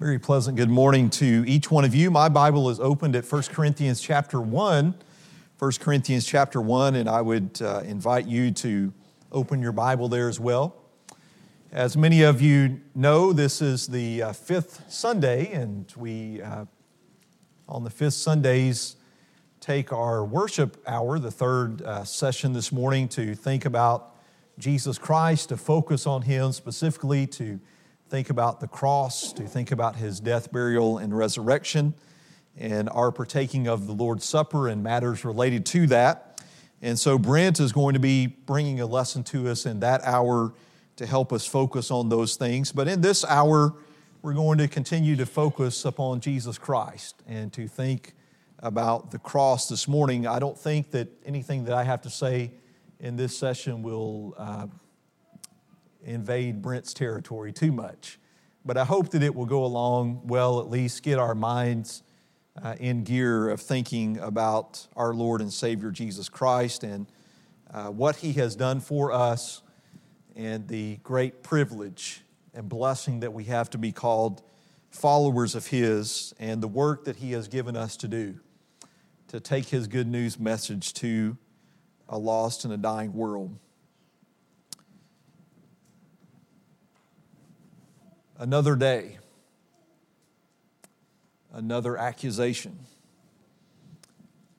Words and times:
Very 0.00 0.20
pleasant 0.20 0.56
good 0.56 0.70
morning 0.70 1.10
to 1.10 1.44
each 1.48 1.72
one 1.72 1.84
of 1.84 1.92
you. 1.92 2.08
My 2.08 2.28
Bible 2.28 2.70
is 2.70 2.78
opened 2.78 3.16
at 3.16 3.24
1 3.24 3.42
Corinthians 3.50 4.00
chapter 4.00 4.40
1. 4.40 4.94
1 5.58 5.72
Corinthians 5.80 6.24
chapter 6.24 6.60
1, 6.60 6.94
and 6.94 7.08
I 7.08 7.20
would 7.20 7.60
uh, 7.60 7.80
invite 7.84 8.24
you 8.28 8.52
to 8.52 8.92
open 9.32 9.60
your 9.60 9.72
Bible 9.72 10.08
there 10.08 10.28
as 10.28 10.38
well. 10.38 10.76
As 11.72 11.96
many 11.96 12.22
of 12.22 12.40
you 12.40 12.80
know, 12.94 13.32
this 13.32 13.60
is 13.60 13.88
the 13.88 14.22
uh, 14.22 14.32
fifth 14.34 14.84
Sunday, 14.88 15.50
and 15.50 15.92
we, 15.96 16.42
uh, 16.42 16.66
on 17.68 17.82
the 17.82 17.90
fifth 17.90 18.14
Sundays, 18.14 18.94
take 19.58 19.92
our 19.92 20.24
worship 20.24 20.80
hour, 20.86 21.18
the 21.18 21.32
third 21.32 21.82
uh, 21.82 22.04
session 22.04 22.52
this 22.52 22.70
morning, 22.70 23.08
to 23.08 23.34
think 23.34 23.64
about 23.64 24.14
Jesus 24.60 24.96
Christ, 24.96 25.48
to 25.48 25.56
focus 25.56 26.06
on 26.06 26.22
Him 26.22 26.52
specifically, 26.52 27.26
to 27.26 27.58
think 28.08 28.30
about 28.30 28.60
the 28.60 28.68
cross, 28.68 29.32
to 29.34 29.44
think 29.44 29.70
about 29.70 29.96
his 29.96 30.18
death, 30.18 30.50
burial, 30.50 30.98
and 30.98 31.16
resurrection, 31.16 31.94
and 32.56 32.88
our 32.90 33.12
partaking 33.12 33.68
of 33.68 33.86
the 33.86 33.92
Lord's 33.92 34.24
Supper 34.24 34.68
and 34.68 34.82
matters 34.82 35.24
related 35.24 35.66
to 35.66 35.86
that. 35.88 36.42
And 36.80 36.98
so 36.98 37.18
Brent 37.18 37.60
is 37.60 37.72
going 37.72 37.94
to 37.94 38.00
be 38.00 38.26
bringing 38.26 38.80
a 38.80 38.86
lesson 38.86 39.24
to 39.24 39.48
us 39.48 39.66
in 39.66 39.80
that 39.80 40.00
hour 40.04 40.54
to 40.96 41.06
help 41.06 41.32
us 41.32 41.46
focus 41.46 41.90
on 41.90 42.08
those 42.08 42.36
things. 42.36 42.72
But 42.72 42.88
in 42.88 43.02
this 43.02 43.24
hour, 43.24 43.74
we're 44.22 44.34
going 44.34 44.58
to 44.58 44.68
continue 44.68 45.14
to 45.16 45.26
focus 45.26 45.84
upon 45.84 46.20
Jesus 46.20 46.56
Christ 46.56 47.22
and 47.26 47.52
to 47.52 47.68
think 47.68 48.14
about 48.60 49.10
the 49.10 49.18
cross 49.18 49.68
this 49.68 49.86
morning. 49.86 50.26
I 50.26 50.38
don't 50.38 50.58
think 50.58 50.92
that 50.92 51.08
anything 51.26 51.64
that 51.64 51.74
I 51.74 51.84
have 51.84 52.00
to 52.02 52.10
say 52.10 52.52
in 53.00 53.16
this 53.16 53.36
session 53.36 53.82
will. 53.82 54.34
Uh, 54.38 54.66
invade 56.04 56.62
Brent's 56.62 56.94
territory 56.94 57.52
too 57.52 57.72
much. 57.72 58.18
But 58.64 58.76
I 58.76 58.84
hope 58.84 59.10
that 59.10 59.22
it 59.22 59.34
will 59.34 59.46
go 59.46 59.64
along 59.64 60.22
well, 60.24 60.60
at 60.60 60.68
least 60.68 61.02
get 61.02 61.18
our 61.18 61.34
minds 61.34 62.02
uh, 62.62 62.74
in 62.78 63.04
gear 63.04 63.48
of 63.48 63.60
thinking 63.60 64.18
about 64.18 64.86
our 64.96 65.14
Lord 65.14 65.40
and 65.40 65.52
Savior 65.52 65.90
Jesus 65.90 66.28
Christ 66.28 66.82
and 66.82 67.06
uh, 67.72 67.86
what 67.86 68.16
He 68.16 68.32
has 68.34 68.56
done 68.56 68.80
for 68.80 69.12
us 69.12 69.62
and 70.34 70.68
the 70.68 70.96
great 71.02 71.42
privilege 71.42 72.22
and 72.54 72.68
blessing 72.68 73.20
that 73.20 73.32
we 73.32 73.44
have 73.44 73.70
to 73.70 73.78
be 73.78 73.92
called 73.92 74.42
followers 74.90 75.54
of 75.54 75.66
His 75.68 76.34
and 76.38 76.62
the 76.62 76.68
work 76.68 77.04
that 77.04 77.16
He 77.16 77.32
has 77.32 77.48
given 77.48 77.76
us 77.76 77.96
to 77.98 78.08
do 78.08 78.40
to 79.28 79.40
take 79.40 79.66
His 79.66 79.86
good 79.86 80.06
news 80.06 80.38
message 80.38 80.94
to 80.94 81.36
a 82.08 82.18
lost 82.18 82.64
and 82.64 82.72
a 82.72 82.76
dying 82.76 83.12
world. 83.12 83.56
Another 88.38 88.76
day, 88.76 89.18
another 91.52 91.96
accusation. 91.96 92.78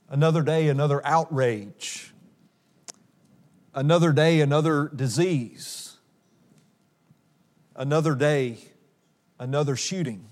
Another 0.10 0.42
day, 0.42 0.68
another 0.68 1.06
outrage. 1.06 2.12
Another 3.74 4.12
day, 4.12 4.42
another 4.42 4.92
disease. 4.94 5.98
Another 7.76 8.16
day, 8.16 8.58
another 9.40 9.78
shooting. 9.78 10.26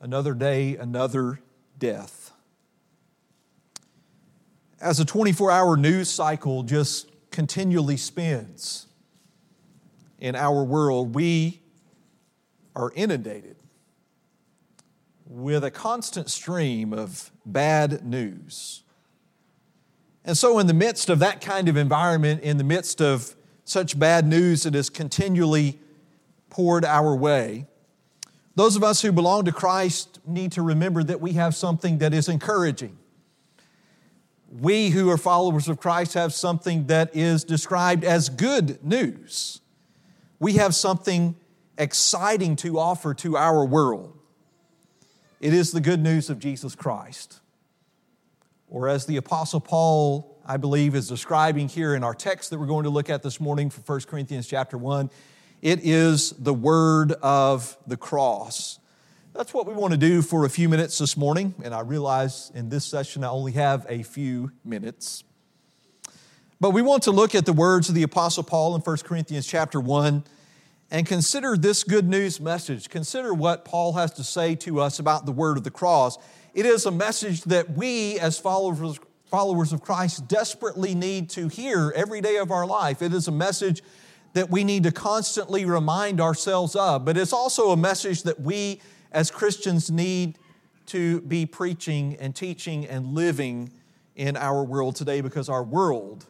Another 0.00 0.32
day, 0.32 0.76
another 0.76 1.40
death. 1.78 2.32
As 4.80 4.98
a 4.98 5.04
24 5.04 5.50
hour 5.50 5.76
news 5.76 6.08
cycle 6.08 6.62
just 6.62 7.10
continually 7.30 7.98
spins, 7.98 8.86
in 10.22 10.36
our 10.36 10.62
world, 10.62 11.16
we 11.16 11.60
are 12.76 12.92
inundated 12.94 13.56
with 15.26 15.64
a 15.64 15.70
constant 15.70 16.30
stream 16.30 16.92
of 16.92 17.32
bad 17.44 18.06
news. 18.06 18.84
And 20.24 20.38
so, 20.38 20.60
in 20.60 20.68
the 20.68 20.74
midst 20.74 21.10
of 21.10 21.18
that 21.18 21.40
kind 21.40 21.68
of 21.68 21.76
environment, 21.76 22.44
in 22.44 22.56
the 22.56 22.64
midst 22.64 23.02
of 23.02 23.34
such 23.64 23.98
bad 23.98 24.24
news 24.24 24.62
that 24.62 24.76
is 24.76 24.88
continually 24.88 25.80
poured 26.50 26.84
our 26.84 27.16
way, 27.16 27.66
those 28.54 28.76
of 28.76 28.84
us 28.84 29.02
who 29.02 29.10
belong 29.10 29.44
to 29.46 29.52
Christ 29.52 30.20
need 30.24 30.52
to 30.52 30.62
remember 30.62 31.02
that 31.02 31.20
we 31.20 31.32
have 31.32 31.56
something 31.56 31.98
that 31.98 32.14
is 32.14 32.28
encouraging. 32.28 32.96
We 34.60 34.90
who 34.90 35.10
are 35.10 35.18
followers 35.18 35.68
of 35.68 35.80
Christ 35.80 36.14
have 36.14 36.32
something 36.32 36.86
that 36.86 37.16
is 37.16 37.42
described 37.42 38.04
as 38.04 38.28
good 38.28 38.84
news 38.84 39.61
we 40.42 40.54
have 40.54 40.74
something 40.74 41.36
exciting 41.78 42.56
to 42.56 42.76
offer 42.76 43.14
to 43.14 43.36
our 43.36 43.64
world. 43.64 44.18
It 45.40 45.54
is 45.54 45.70
the 45.70 45.80
good 45.80 46.00
news 46.00 46.30
of 46.30 46.40
Jesus 46.40 46.74
Christ. 46.74 47.38
Or 48.66 48.88
as 48.88 49.06
the 49.06 49.18
Apostle 49.18 49.60
Paul, 49.60 50.42
I 50.44 50.56
believe, 50.56 50.96
is 50.96 51.06
describing 51.06 51.68
here 51.68 51.94
in 51.94 52.02
our 52.02 52.12
text 52.12 52.50
that 52.50 52.58
we're 52.58 52.66
going 52.66 52.82
to 52.82 52.90
look 52.90 53.08
at 53.08 53.22
this 53.22 53.38
morning 53.38 53.70
for 53.70 53.82
1 53.82 54.00
Corinthians 54.08 54.48
chapter 54.48 54.76
1, 54.76 55.10
it 55.62 55.78
is 55.84 56.30
the 56.32 56.54
word 56.54 57.12
of 57.22 57.76
the 57.86 57.96
cross. 57.96 58.80
That's 59.34 59.54
what 59.54 59.68
we 59.68 59.74
want 59.74 59.92
to 59.92 59.98
do 59.98 60.22
for 60.22 60.44
a 60.44 60.50
few 60.50 60.68
minutes 60.68 60.98
this 60.98 61.16
morning, 61.16 61.54
and 61.62 61.72
I 61.72 61.82
realize 61.82 62.50
in 62.52 62.68
this 62.68 62.84
session 62.84 63.22
I 63.22 63.28
only 63.28 63.52
have 63.52 63.86
a 63.88 64.02
few 64.02 64.50
minutes. 64.64 65.22
But 66.62 66.70
we 66.70 66.80
want 66.80 67.02
to 67.02 67.10
look 67.10 67.34
at 67.34 67.44
the 67.44 67.52
words 67.52 67.88
of 67.88 67.96
the 67.96 68.04
Apostle 68.04 68.44
Paul 68.44 68.76
in 68.76 68.82
1 68.82 68.96
Corinthians 68.98 69.48
chapter 69.48 69.80
1 69.80 70.22
and 70.92 71.04
consider 71.04 71.56
this 71.56 71.82
good 71.82 72.08
news 72.08 72.40
message. 72.40 72.88
Consider 72.88 73.34
what 73.34 73.64
Paul 73.64 73.94
has 73.94 74.12
to 74.12 74.22
say 74.22 74.54
to 74.54 74.78
us 74.78 75.00
about 75.00 75.26
the 75.26 75.32
word 75.32 75.56
of 75.56 75.64
the 75.64 75.72
cross. 75.72 76.18
It 76.54 76.64
is 76.64 76.86
a 76.86 76.92
message 76.92 77.42
that 77.46 77.70
we, 77.70 78.16
as 78.20 78.38
followers, 78.38 79.00
followers 79.24 79.72
of 79.72 79.80
Christ, 79.80 80.28
desperately 80.28 80.94
need 80.94 81.30
to 81.30 81.48
hear 81.48 81.92
every 81.96 82.20
day 82.20 82.36
of 82.36 82.52
our 82.52 82.64
life. 82.64 83.02
It 83.02 83.12
is 83.12 83.26
a 83.26 83.32
message 83.32 83.82
that 84.34 84.48
we 84.48 84.62
need 84.62 84.84
to 84.84 84.92
constantly 84.92 85.64
remind 85.64 86.20
ourselves 86.20 86.76
of, 86.76 87.04
but 87.04 87.16
it's 87.16 87.32
also 87.32 87.72
a 87.72 87.76
message 87.76 88.22
that 88.22 88.38
we, 88.38 88.80
as 89.10 89.32
Christians, 89.32 89.90
need 89.90 90.38
to 90.86 91.22
be 91.22 91.44
preaching 91.44 92.16
and 92.20 92.36
teaching 92.36 92.86
and 92.86 93.16
living 93.16 93.72
in 94.14 94.36
our 94.36 94.62
world 94.62 94.94
today 94.94 95.22
because 95.22 95.48
our 95.48 95.64
world 95.64 96.26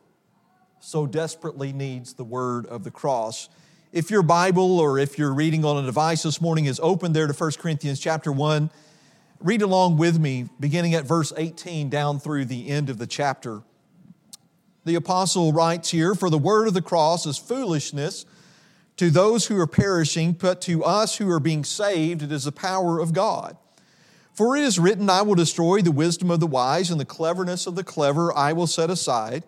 so 0.85 1.07
desperately 1.07 1.73
needs 1.73 2.15
the 2.15 2.25
word 2.25 2.67
of 2.67 2.83
the 2.83 2.91
cross. 2.91 3.49
If 3.93 4.11
your 4.11 4.25
Bible 4.25 4.81
or 4.81 4.99
if 4.99 5.17
you're 5.17 5.33
reading 5.33 5.65
on 5.65 5.83
a 5.83 5.87
device 5.87 6.25
this 6.25 6.41
morning 6.41 6.65
is 6.65 6.81
open 6.83 7.13
there 7.13 7.29
to 7.29 7.33
1 7.33 7.53
Corinthians 7.53 8.01
chapter 8.01 8.33
1, 8.33 8.69
read 9.39 9.63
along 9.63 9.97
with 9.97 10.19
me, 10.19 10.49
beginning 10.59 10.95
at 10.95 11.05
verse 11.05 11.33
18 11.37 11.89
down 11.89 12.19
through 12.19 12.47
the 12.47 12.69
end 12.69 12.91
of 12.91 12.99
the 12.99 13.07
chapter. 13.07 13.63
The 14.85 14.97
apostle 14.97 15.53
writes 15.53 15.93
here 15.93 16.17
For 16.17 16.29
the 16.29 16.37
word 16.37 16.67
of 16.67 16.75
the 16.75 16.83
cross 16.83 17.27
is 17.27 17.39
foolishness 17.39 18.27
to 18.97 19.09
those 19.09 19.47
who 19.47 19.57
are 19.61 19.69
perishing, 19.69 20.33
but 20.33 20.61
to 20.63 20.83
us 20.83 21.17
who 21.17 21.31
are 21.31 21.41
being 21.41 21.63
saved, 21.63 22.23
it 22.23 22.33
is 22.33 22.43
the 22.43 22.51
power 22.51 22.99
of 22.99 23.13
God. 23.13 23.57
For 24.35 24.57
it 24.57 24.65
is 24.65 24.81
written, 24.81 25.09
I 25.09 25.23
will 25.23 25.37
destroy 25.37 25.81
the 25.81 25.93
wisdom 25.93 26.29
of 26.29 26.41
the 26.41 26.47
wise, 26.49 26.91
and 26.91 26.99
the 26.99 27.05
cleverness 27.05 27.69
of 27.69 27.77
the 27.77 27.85
clever 27.85 28.37
I 28.37 28.53
will 28.53 28.67
set 28.67 28.91
aside. 28.91 29.45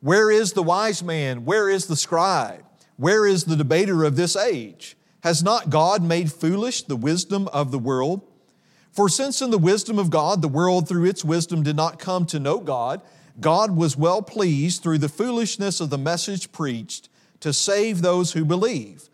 Where 0.00 0.30
is 0.30 0.52
the 0.52 0.62
wise 0.62 1.02
man? 1.02 1.44
Where 1.44 1.68
is 1.68 1.86
the 1.86 1.96
scribe? 1.96 2.64
Where 2.96 3.26
is 3.26 3.44
the 3.44 3.56
debater 3.56 4.04
of 4.04 4.16
this 4.16 4.36
age? 4.36 4.96
Has 5.22 5.42
not 5.42 5.70
God 5.70 6.02
made 6.02 6.32
foolish 6.32 6.82
the 6.82 6.96
wisdom 6.96 7.48
of 7.48 7.70
the 7.70 7.78
world? 7.78 8.22
For 8.92 9.08
since 9.08 9.42
in 9.42 9.50
the 9.50 9.58
wisdom 9.58 9.98
of 9.98 10.10
God, 10.10 10.42
the 10.42 10.48
world 10.48 10.88
through 10.88 11.04
its 11.04 11.24
wisdom 11.24 11.62
did 11.62 11.76
not 11.76 11.98
come 11.98 12.26
to 12.26 12.40
know 12.40 12.58
God, 12.58 13.00
God 13.40 13.76
was 13.76 13.96
well 13.96 14.22
pleased 14.22 14.82
through 14.82 14.98
the 14.98 15.08
foolishness 15.08 15.80
of 15.80 15.90
the 15.90 15.98
message 15.98 16.50
preached 16.52 17.08
to 17.40 17.52
save 17.52 18.02
those 18.02 18.32
who 18.32 18.44
believe. 18.44 19.08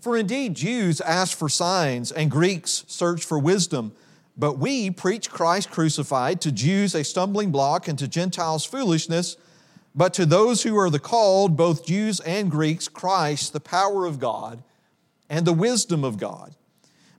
For 0.00 0.16
indeed, 0.16 0.54
Jews 0.54 1.00
ask 1.00 1.36
for 1.36 1.48
signs 1.48 2.12
and 2.12 2.30
Greeks 2.30 2.84
search 2.86 3.24
for 3.24 3.38
wisdom, 3.38 3.92
but 4.36 4.58
we 4.58 4.90
preach 4.90 5.30
Christ 5.30 5.70
crucified, 5.70 6.42
to 6.42 6.52
Jews 6.52 6.94
a 6.94 7.04
stumbling 7.04 7.50
block 7.50 7.88
and 7.88 7.98
to 7.98 8.08
Gentiles 8.08 8.66
foolishness 8.66 9.36
but 9.94 10.12
to 10.14 10.26
those 10.26 10.62
who 10.62 10.76
are 10.76 10.90
the 10.90 10.98
called, 10.98 11.56
both 11.56 11.86
Jews 11.86 12.20
and 12.20 12.50
Greeks, 12.50 12.88
Christ, 12.88 13.52
the 13.52 13.60
power 13.60 14.06
of 14.06 14.18
God 14.18 14.62
and 15.30 15.46
the 15.46 15.52
wisdom 15.52 16.04
of 16.04 16.18
God. 16.18 16.54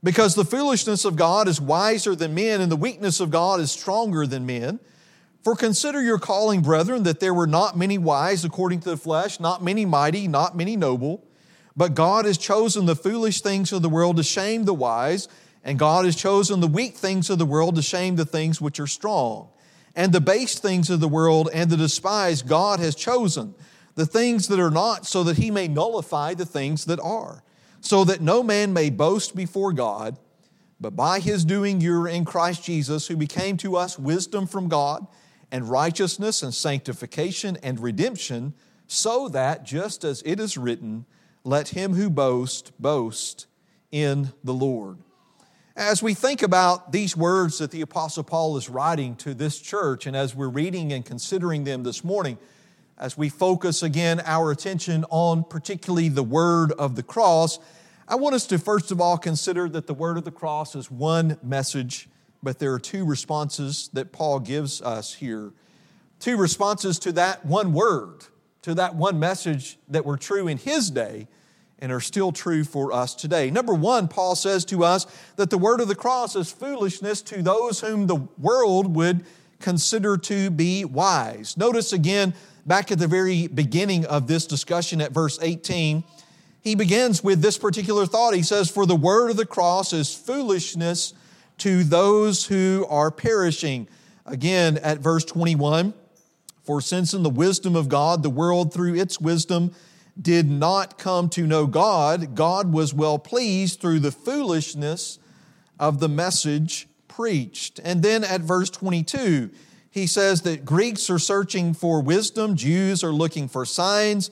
Because 0.02 0.34
the 0.34 0.44
foolishness 0.44 1.04
of 1.04 1.16
God 1.16 1.48
is 1.48 1.60
wiser 1.60 2.14
than 2.14 2.34
men, 2.34 2.60
and 2.60 2.70
the 2.70 2.76
weakness 2.76 3.18
of 3.18 3.30
God 3.30 3.60
is 3.60 3.72
stronger 3.72 4.26
than 4.26 4.46
men. 4.46 4.78
For 5.42 5.56
consider 5.56 6.02
your 6.02 6.18
calling, 6.18 6.60
brethren, 6.60 7.04
that 7.04 7.18
there 7.18 7.34
were 7.34 7.46
not 7.46 7.78
many 7.78 7.98
wise 7.98 8.44
according 8.44 8.80
to 8.80 8.90
the 8.90 8.96
flesh, 8.96 9.40
not 9.40 9.64
many 9.64 9.84
mighty, 9.84 10.28
not 10.28 10.56
many 10.56 10.76
noble. 10.76 11.24
But 11.76 11.94
God 11.94 12.24
has 12.24 12.38
chosen 12.38 12.86
the 12.86 12.94
foolish 12.94 13.40
things 13.40 13.72
of 13.72 13.82
the 13.82 13.88
world 13.88 14.16
to 14.18 14.22
shame 14.22 14.64
the 14.64 14.74
wise, 14.74 15.28
and 15.64 15.78
God 15.78 16.04
has 16.04 16.14
chosen 16.14 16.60
the 16.60 16.68
weak 16.68 16.94
things 16.94 17.30
of 17.30 17.38
the 17.38 17.46
world 17.46 17.74
to 17.76 17.82
shame 17.82 18.16
the 18.16 18.24
things 18.24 18.60
which 18.60 18.78
are 18.78 18.86
strong 18.86 19.48
and 19.96 20.12
the 20.12 20.20
base 20.20 20.58
things 20.58 20.90
of 20.90 21.00
the 21.00 21.08
world 21.08 21.48
and 21.52 21.70
the 21.70 21.76
despised 21.76 22.46
God 22.46 22.78
has 22.78 22.94
chosen, 22.94 23.54
the 23.94 24.06
things 24.06 24.46
that 24.48 24.60
are 24.60 24.70
not, 24.70 25.06
so 25.06 25.24
that 25.24 25.38
he 25.38 25.50
may 25.50 25.66
nullify 25.66 26.34
the 26.34 26.46
things 26.46 26.84
that 26.84 27.00
are, 27.00 27.42
so 27.80 28.04
that 28.04 28.20
no 28.20 28.42
man 28.42 28.72
may 28.74 28.90
boast 28.90 29.34
before 29.34 29.72
God, 29.72 30.18
but 30.78 30.94
by 30.94 31.18
his 31.18 31.44
doing 31.46 31.80
you're 31.80 32.06
in 32.06 32.26
Christ 32.26 32.62
Jesus, 32.62 33.06
who 33.06 33.16
became 33.16 33.56
to 33.56 33.76
us 33.76 33.98
wisdom 33.98 34.46
from 34.46 34.68
God, 34.68 35.06
and 35.50 35.70
righteousness 35.70 36.42
and 36.42 36.52
sanctification 36.52 37.56
and 37.62 37.80
redemption, 37.80 38.52
so 38.86 39.28
that, 39.28 39.64
just 39.64 40.04
as 40.04 40.22
it 40.26 40.38
is 40.38 40.58
written, 40.58 41.06
let 41.42 41.68
him 41.68 41.94
who 41.94 42.10
boasts 42.10 42.70
boast 42.78 43.46
in 43.90 44.32
the 44.44 44.52
Lord. 44.52 44.98
As 45.76 46.02
we 46.02 46.14
think 46.14 46.40
about 46.40 46.90
these 46.90 47.14
words 47.14 47.58
that 47.58 47.70
the 47.70 47.82
Apostle 47.82 48.24
Paul 48.24 48.56
is 48.56 48.70
writing 48.70 49.14
to 49.16 49.34
this 49.34 49.58
church, 49.58 50.06
and 50.06 50.16
as 50.16 50.34
we're 50.34 50.48
reading 50.48 50.90
and 50.94 51.04
considering 51.04 51.64
them 51.64 51.82
this 51.82 52.02
morning, 52.02 52.38
as 52.96 53.18
we 53.18 53.28
focus 53.28 53.82
again 53.82 54.22
our 54.24 54.50
attention 54.50 55.04
on 55.10 55.44
particularly 55.44 56.08
the 56.08 56.22
word 56.22 56.72
of 56.72 56.96
the 56.96 57.02
cross, 57.02 57.58
I 58.08 58.14
want 58.14 58.34
us 58.34 58.46
to 58.46 58.58
first 58.58 58.90
of 58.90 59.02
all 59.02 59.18
consider 59.18 59.68
that 59.68 59.86
the 59.86 59.92
word 59.92 60.16
of 60.16 60.24
the 60.24 60.30
cross 60.30 60.74
is 60.74 60.90
one 60.90 61.36
message, 61.42 62.08
but 62.42 62.58
there 62.58 62.72
are 62.72 62.80
two 62.80 63.04
responses 63.04 63.90
that 63.92 64.12
Paul 64.12 64.40
gives 64.40 64.80
us 64.80 65.12
here. 65.12 65.52
Two 66.20 66.38
responses 66.38 66.98
to 67.00 67.12
that 67.12 67.44
one 67.44 67.74
word, 67.74 68.24
to 68.62 68.72
that 68.76 68.94
one 68.94 69.20
message 69.20 69.78
that 69.88 70.06
were 70.06 70.16
true 70.16 70.48
in 70.48 70.56
his 70.56 70.90
day 70.90 71.28
and 71.78 71.92
are 71.92 72.00
still 72.00 72.32
true 72.32 72.64
for 72.64 72.92
us 72.92 73.14
today. 73.14 73.50
Number 73.50 73.74
one, 73.74 74.08
Paul 74.08 74.34
says 74.34 74.64
to 74.66 74.84
us 74.84 75.06
that 75.36 75.50
the 75.50 75.58
word 75.58 75.80
of 75.80 75.88
the 75.88 75.94
cross 75.94 76.34
is 76.34 76.50
foolishness 76.50 77.20
to 77.22 77.42
those 77.42 77.80
whom 77.80 78.06
the 78.06 78.26
world 78.38 78.94
would 78.94 79.24
consider 79.60 80.16
to 80.16 80.50
be 80.50 80.84
wise. 80.84 81.56
Notice 81.56 81.92
again, 81.92 82.34
back 82.64 82.90
at 82.90 82.98
the 82.98 83.06
very 83.06 83.46
beginning 83.46 84.06
of 84.06 84.26
this 84.26 84.46
discussion 84.46 85.00
at 85.00 85.12
verse 85.12 85.38
18, 85.40 86.04
he 86.62 86.74
begins 86.74 87.22
with 87.22 87.42
this 87.42 87.58
particular 87.58 88.06
thought. 88.06 88.34
He 88.34 88.42
says, 88.42 88.70
For 88.70 88.86
the 88.86 88.96
word 88.96 89.30
of 89.30 89.36
the 89.36 89.46
cross 89.46 89.92
is 89.92 90.14
foolishness 90.14 91.14
to 91.58 91.84
those 91.84 92.46
who 92.46 92.86
are 92.88 93.10
perishing. 93.10 93.88
Again, 94.24 94.78
at 94.78 94.98
verse 94.98 95.24
21, 95.24 95.94
for 96.64 96.80
since 96.80 97.14
in 97.14 97.22
the 97.22 97.30
wisdom 97.30 97.76
of 97.76 97.88
God, 97.88 98.22
the 98.22 98.30
world 98.30 98.74
through 98.74 98.96
its 98.96 99.20
wisdom 99.20 99.72
did 100.20 100.50
not 100.50 100.98
come 100.98 101.28
to 101.30 101.46
know 101.46 101.66
God, 101.66 102.34
God 102.34 102.72
was 102.72 102.94
well 102.94 103.18
pleased 103.18 103.80
through 103.80 104.00
the 104.00 104.10
foolishness 104.10 105.18
of 105.78 106.00
the 106.00 106.08
message 106.08 106.88
preached. 107.08 107.80
And 107.84 108.02
then 108.02 108.24
at 108.24 108.40
verse 108.40 108.70
22, 108.70 109.50
he 109.90 110.06
says 110.06 110.42
that 110.42 110.64
Greeks 110.64 111.08
are 111.10 111.18
searching 111.18 111.74
for 111.74 112.02
wisdom, 112.02 112.56
Jews 112.56 113.02
are 113.02 113.12
looking 113.12 113.48
for 113.48 113.64
signs, 113.64 114.30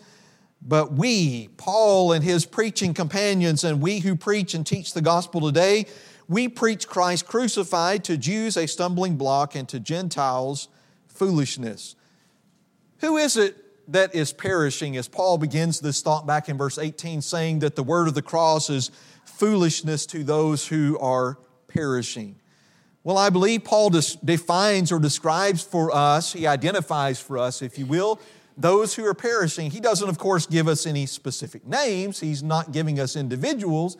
but 0.60 0.92
we, 0.92 1.48
Paul 1.56 2.12
and 2.12 2.24
his 2.24 2.46
preaching 2.46 2.94
companions, 2.94 3.64
and 3.64 3.80
we 3.80 4.00
who 4.00 4.16
preach 4.16 4.54
and 4.54 4.66
teach 4.66 4.94
the 4.94 5.02
gospel 5.02 5.40
today, 5.40 5.86
we 6.28 6.48
preach 6.48 6.88
Christ 6.88 7.26
crucified 7.26 8.04
to 8.04 8.16
Jews 8.16 8.56
a 8.56 8.66
stumbling 8.66 9.16
block 9.16 9.54
and 9.54 9.68
to 9.68 9.80
Gentiles 9.80 10.68
foolishness. 11.06 11.96
Who 12.98 13.18
is 13.18 13.36
it 13.36 13.63
that 13.88 14.14
is 14.14 14.32
perishing 14.32 14.96
as 14.96 15.08
Paul 15.08 15.38
begins 15.38 15.80
this 15.80 16.00
thought 16.02 16.26
back 16.26 16.48
in 16.48 16.56
verse 16.56 16.78
18, 16.78 17.22
saying 17.22 17.60
that 17.60 17.76
the 17.76 17.82
word 17.82 18.08
of 18.08 18.14
the 18.14 18.22
cross 18.22 18.70
is 18.70 18.90
foolishness 19.24 20.06
to 20.06 20.24
those 20.24 20.66
who 20.66 20.98
are 20.98 21.38
perishing. 21.68 22.36
Well, 23.02 23.18
I 23.18 23.28
believe 23.28 23.64
Paul 23.64 23.90
defines 23.90 24.90
or 24.90 24.98
describes 24.98 25.62
for 25.62 25.94
us, 25.94 26.32
he 26.32 26.46
identifies 26.46 27.20
for 27.20 27.36
us, 27.36 27.60
if 27.60 27.78
you 27.78 27.84
will, 27.84 28.18
those 28.56 28.94
who 28.94 29.04
are 29.04 29.14
perishing. 29.14 29.70
He 29.70 29.80
doesn't, 29.80 30.08
of 30.08 30.16
course, 30.16 30.46
give 30.46 30.68
us 30.68 30.86
any 30.86 31.04
specific 31.06 31.66
names, 31.66 32.20
he's 32.20 32.42
not 32.42 32.72
giving 32.72 32.98
us 32.98 33.16
individuals, 33.16 33.98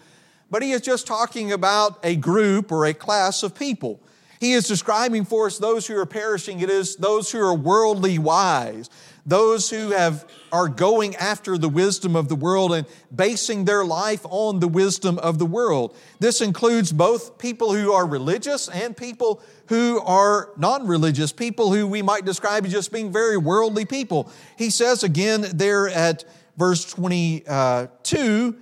but 0.50 0.62
he 0.62 0.72
is 0.72 0.80
just 0.80 1.06
talking 1.06 1.52
about 1.52 1.98
a 2.02 2.16
group 2.16 2.72
or 2.72 2.86
a 2.86 2.94
class 2.94 3.42
of 3.42 3.54
people. 3.54 4.00
He 4.40 4.52
is 4.52 4.68
describing 4.68 5.24
for 5.24 5.46
us 5.46 5.58
those 5.58 5.86
who 5.86 5.96
are 5.98 6.06
perishing. 6.06 6.60
It 6.60 6.70
is 6.70 6.96
those 6.96 7.30
who 7.30 7.40
are 7.40 7.54
worldly 7.54 8.18
wise, 8.18 8.90
those 9.26 9.70
who 9.70 9.90
have, 9.90 10.26
are 10.52 10.68
going 10.68 11.16
after 11.16 11.56
the 11.56 11.68
wisdom 11.68 12.14
of 12.14 12.28
the 12.28 12.34
world 12.34 12.72
and 12.72 12.86
basing 13.14 13.64
their 13.64 13.84
life 13.84 14.24
on 14.28 14.60
the 14.60 14.68
wisdom 14.68 15.18
of 15.18 15.38
the 15.38 15.46
world. 15.46 15.96
This 16.18 16.40
includes 16.40 16.92
both 16.92 17.38
people 17.38 17.72
who 17.72 17.92
are 17.92 18.06
religious 18.06 18.68
and 18.68 18.96
people 18.96 19.42
who 19.68 20.00
are 20.00 20.50
non 20.56 20.86
religious, 20.86 21.32
people 21.32 21.72
who 21.72 21.86
we 21.86 22.02
might 22.02 22.24
describe 22.24 22.66
as 22.66 22.72
just 22.72 22.92
being 22.92 23.10
very 23.10 23.38
worldly 23.38 23.86
people. 23.86 24.30
He 24.58 24.68
says 24.68 25.02
again 25.02 25.46
there 25.54 25.88
at 25.88 26.24
verse 26.58 26.84
22 26.84 28.56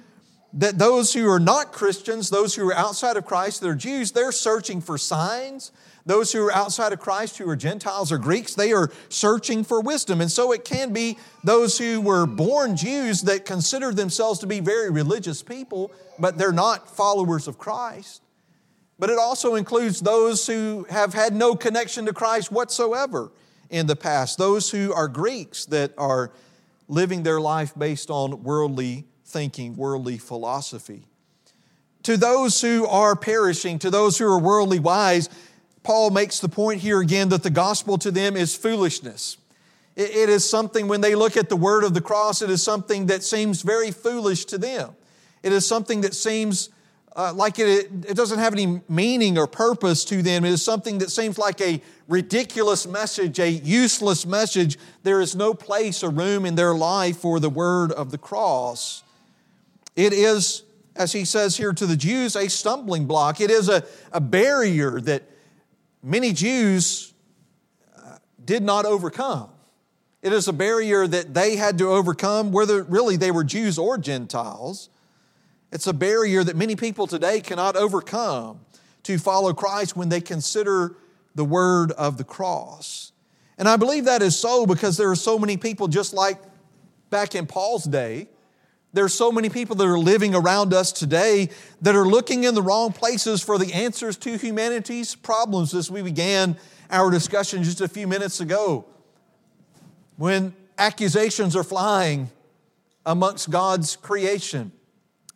that 0.55 0.79
those 0.79 1.13
who 1.15 1.29
are 1.29 1.41
not 1.41 1.73
Christians, 1.73 2.31
those 2.31 2.55
who 2.55 2.69
are 2.69 2.75
outside 2.75 3.17
of 3.17 3.25
Christ, 3.25 3.61
they're 3.61 3.75
Jews, 3.75 4.13
they're 4.13 4.33
searching 4.33 4.81
for 4.81 4.99
signs 4.99 5.73
those 6.05 6.33
who 6.33 6.45
are 6.45 6.53
outside 6.53 6.93
of 6.93 7.01
Christ, 7.01 7.39
who 7.39 7.49
are 7.49 7.57
Gentiles 7.57 8.11
or 8.11 8.19
Greeks, 8.19 8.55
they 8.55 8.73
are 8.73 8.91
searching 9.09 9.63
for 9.63 9.81
wisdom. 9.81 10.21
And 10.21 10.31
so 10.31 10.53
it 10.53 10.65
can 10.65 10.93
be 10.93 11.19
those 11.45 11.79
who 11.79 12.01
were 12.01 12.27
born 12.27 12.77
Jews 12.77 13.23
that 13.23 13.45
consider 13.45 13.93
themselves 13.93 14.41
to 14.41 14.47
be 14.47 14.61
very 14.61 14.91
religious 14.91 15.43
people, 15.43 15.93
but 16.19 16.39
they're 16.39 16.53
not 16.53 16.91
followers 16.91 17.47
of 17.47 17.59
Christ. 17.59 18.23
But 18.99 19.11
it 19.11 19.19
also 19.19 19.55
includes 19.55 20.01
those 20.01 20.47
who 20.47 20.87
have 20.91 21.15
had 21.15 21.35
no 21.35 21.55
connection 21.55 22.07
to 22.07 22.13
Christ 22.13 22.53
whatsoever 22.53 23.33
in 23.71 23.87
the 23.87 23.97
past, 23.97 24.39
those 24.39 24.71
who 24.71 24.93
are 24.93 25.09
Greeks 25.09 25.65
that 25.67 25.93
are 25.97 26.33
living 26.89 27.23
their 27.23 27.41
life 27.41 27.73
based 27.77 28.11
on 28.11 28.43
worldly 28.43 29.07
thinking, 29.25 29.77
worldly 29.77 30.19
philosophy. 30.19 31.07
To 32.03 32.17
those 32.17 32.61
who 32.61 32.87
are 32.87 33.17
perishing, 33.17 33.79
to 33.79 33.91
those 33.91 34.19
who 34.19 34.27
are 34.27 34.39
worldly 34.39 34.79
wise, 34.79 35.29
Paul 35.83 36.11
makes 36.11 36.39
the 36.39 36.49
point 36.49 36.81
here 36.81 37.01
again 37.01 37.29
that 37.31 37.43
the 37.43 37.51
gospel 37.51 37.99
to 37.99 38.11
them 38.11 38.37
is 38.37 38.57
foolishness. 38.57 39.37
It 39.95 40.31
is 40.31 40.49
something, 40.49 40.89
when 40.89 41.03
they 41.03 41.15
look 41.15 41.37
at 41.37 41.51
the 41.51 41.57
word 41.57 41.85
of 41.85 41.93
the 41.93 42.01
cross, 42.01 42.41
it 42.41 42.49
is 42.49 42.63
something 42.63 43.07
that 43.07 43.23
seems 43.23 43.61
very 43.61 43.91
foolish 43.91 44.47
to 44.47 44.59
them. 44.59 44.95
It 45.43 45.53
is 45.53 45.67
something 45.67 46.01
that 46.01 46.15
seems 46.15 46.71
uh, 47.15 47.33
like 47.35 47.59
it, 47.59 47.91
it 48.09 48.17
doesn't 48.17 48.39
have 48.39 48.55
any 48.55 48.81
meaning 48.89 49.37
or 49.37 49.47
purpose 49.47 50.05
to 50.07 50.23
them. 50.23 50.47
It 50.47 50.53
is 50.53 50.63
something 50.63 50.99
that 50.99 51.11
seems 51.11 51.37
like 51.37 51.61
a 51.61 51.83
ridiculous 52.09 52.87
message, 52.87 53.39
a 53.39 53.51
useless 53.51 54.25
message. 54.25 54.79
There 55.03 55.21
is 55.21 55.37
no 55.37 55.53
place 55.53 56.03
or 56.03 56.09
room 56.11 56.47
in 56.47 56.55
their 56.55 56.75
life 56.75 57.19
for 57.19 57.39
the 57.39 57.51
word 57.51 57.93
of 57.93 58.13
the 58.13 58.19
cross. 58.19 59.03
It 59.95 60.15
is, 60.15 60.63
as 60.97 61.13
he 61.13 61.27
says 61.27 61.59
here 61.59 61.75
to 61.75 61.85
the 61.85 61.97
Jews, 61.97 62.35
a 62.35 62.49
stumbling 62.49 63.05
block. 63.05 63.43
It 63.43 63.51
is 63.51 63.69
a, 63.69 63.85
a 64.11 64.21
barrier 64.21 64.99
that 65.03 65.25
many 66.03 66.33
Jews 66.33 67.13
uh, 67.97 68.19
did 68.45 68.63
not 68.63 68.85
overcome. 68.85 69.51
It 70.23 70.33
is 70.33 70.47
a 70.47 70.53
barrier 70.53 71.07
that 71.07 71.35
they 71.35 71.57
had 71.57 71.79
to 71.79 71.91
overcome, 71.91 72.53
whether 72.53 72.83
really 72.85 73.17
they 73.17 73.31
were 73.31 73.45
Jews 73.45 73.79
or 73.79 73.99
Gentiles. 73.99 74.89
It's 75.73 75.87
a 75.87 75.93
barrier 75.93 76.45
that 76.45 76.55
many 76.55 76.77
people 76.77 77.07
today 77.07 77.41
cannot 77.41 77.77
overcome 77.77 78.61
to 79.05 79.19
follow 79.19 79.53
Christ 79.53 79.97
when 79.97 80.11
they 80.11 80.21
consider 80.21 80.97
the 81.35 81.45
word 81.45 81.93
of 81.93 82.19
the 82.19 82.25
cross. 82.25 83.13
And 83.59 83.69
I 83.69 83.77
believe 83.77 84.05
that 84.05 84.23
is 84.23 84.39
so 84.39 84.67
because 84.67 84.97
there 84.97 85.11
are 85.11 85.17
so 85.17 85.39
many 85.39 85.57
people, 85.57 85.89
just 85.89 86.15
like 86.15 86.41
back 87.11 87.35
in 87.35 87.47
Paul's 87.47 87.85
day, 87.85 88.29
there 88.93 89.05
are 89.05 89.09
so 89.09 89.33
many 89.33 89.49
people 89.49 89.75
that 89.77 89.87
are 89.87 89.99
living 89.99 90.35
around 90.35 90.75
us 90.75 90.93
today 90.93 91.49
that 91.81 91.97
are 91.97 92.07
looking 92.07 92.45
in 92.45 92.55
the 92.55 92.63
wrong 92.63 92.93
places 92.93 93.43
for 93.43 93.59
the 93.59 93.73
answers 93.73 94.17
to 94.19 94.37
humanity's 94.37 95.15
problems 95.15 95.75
as 95.75 95.91
we 95.91 96.03
began 96.03 96.57
our 96.91 97.11
discussion 97.11 97.63
just 97.63 97.81
a 97.81 97.89
few 97.89 98.07
minutes 98.07 98.41
ago. 98.41 98.85
When 100.17 100.55
accusations 100.77 101.57
are 101.57 101.65
flying 101.65 102.31
amongst 103.07 103.51
God's 103.51 103.97
creation, 103.97 104.73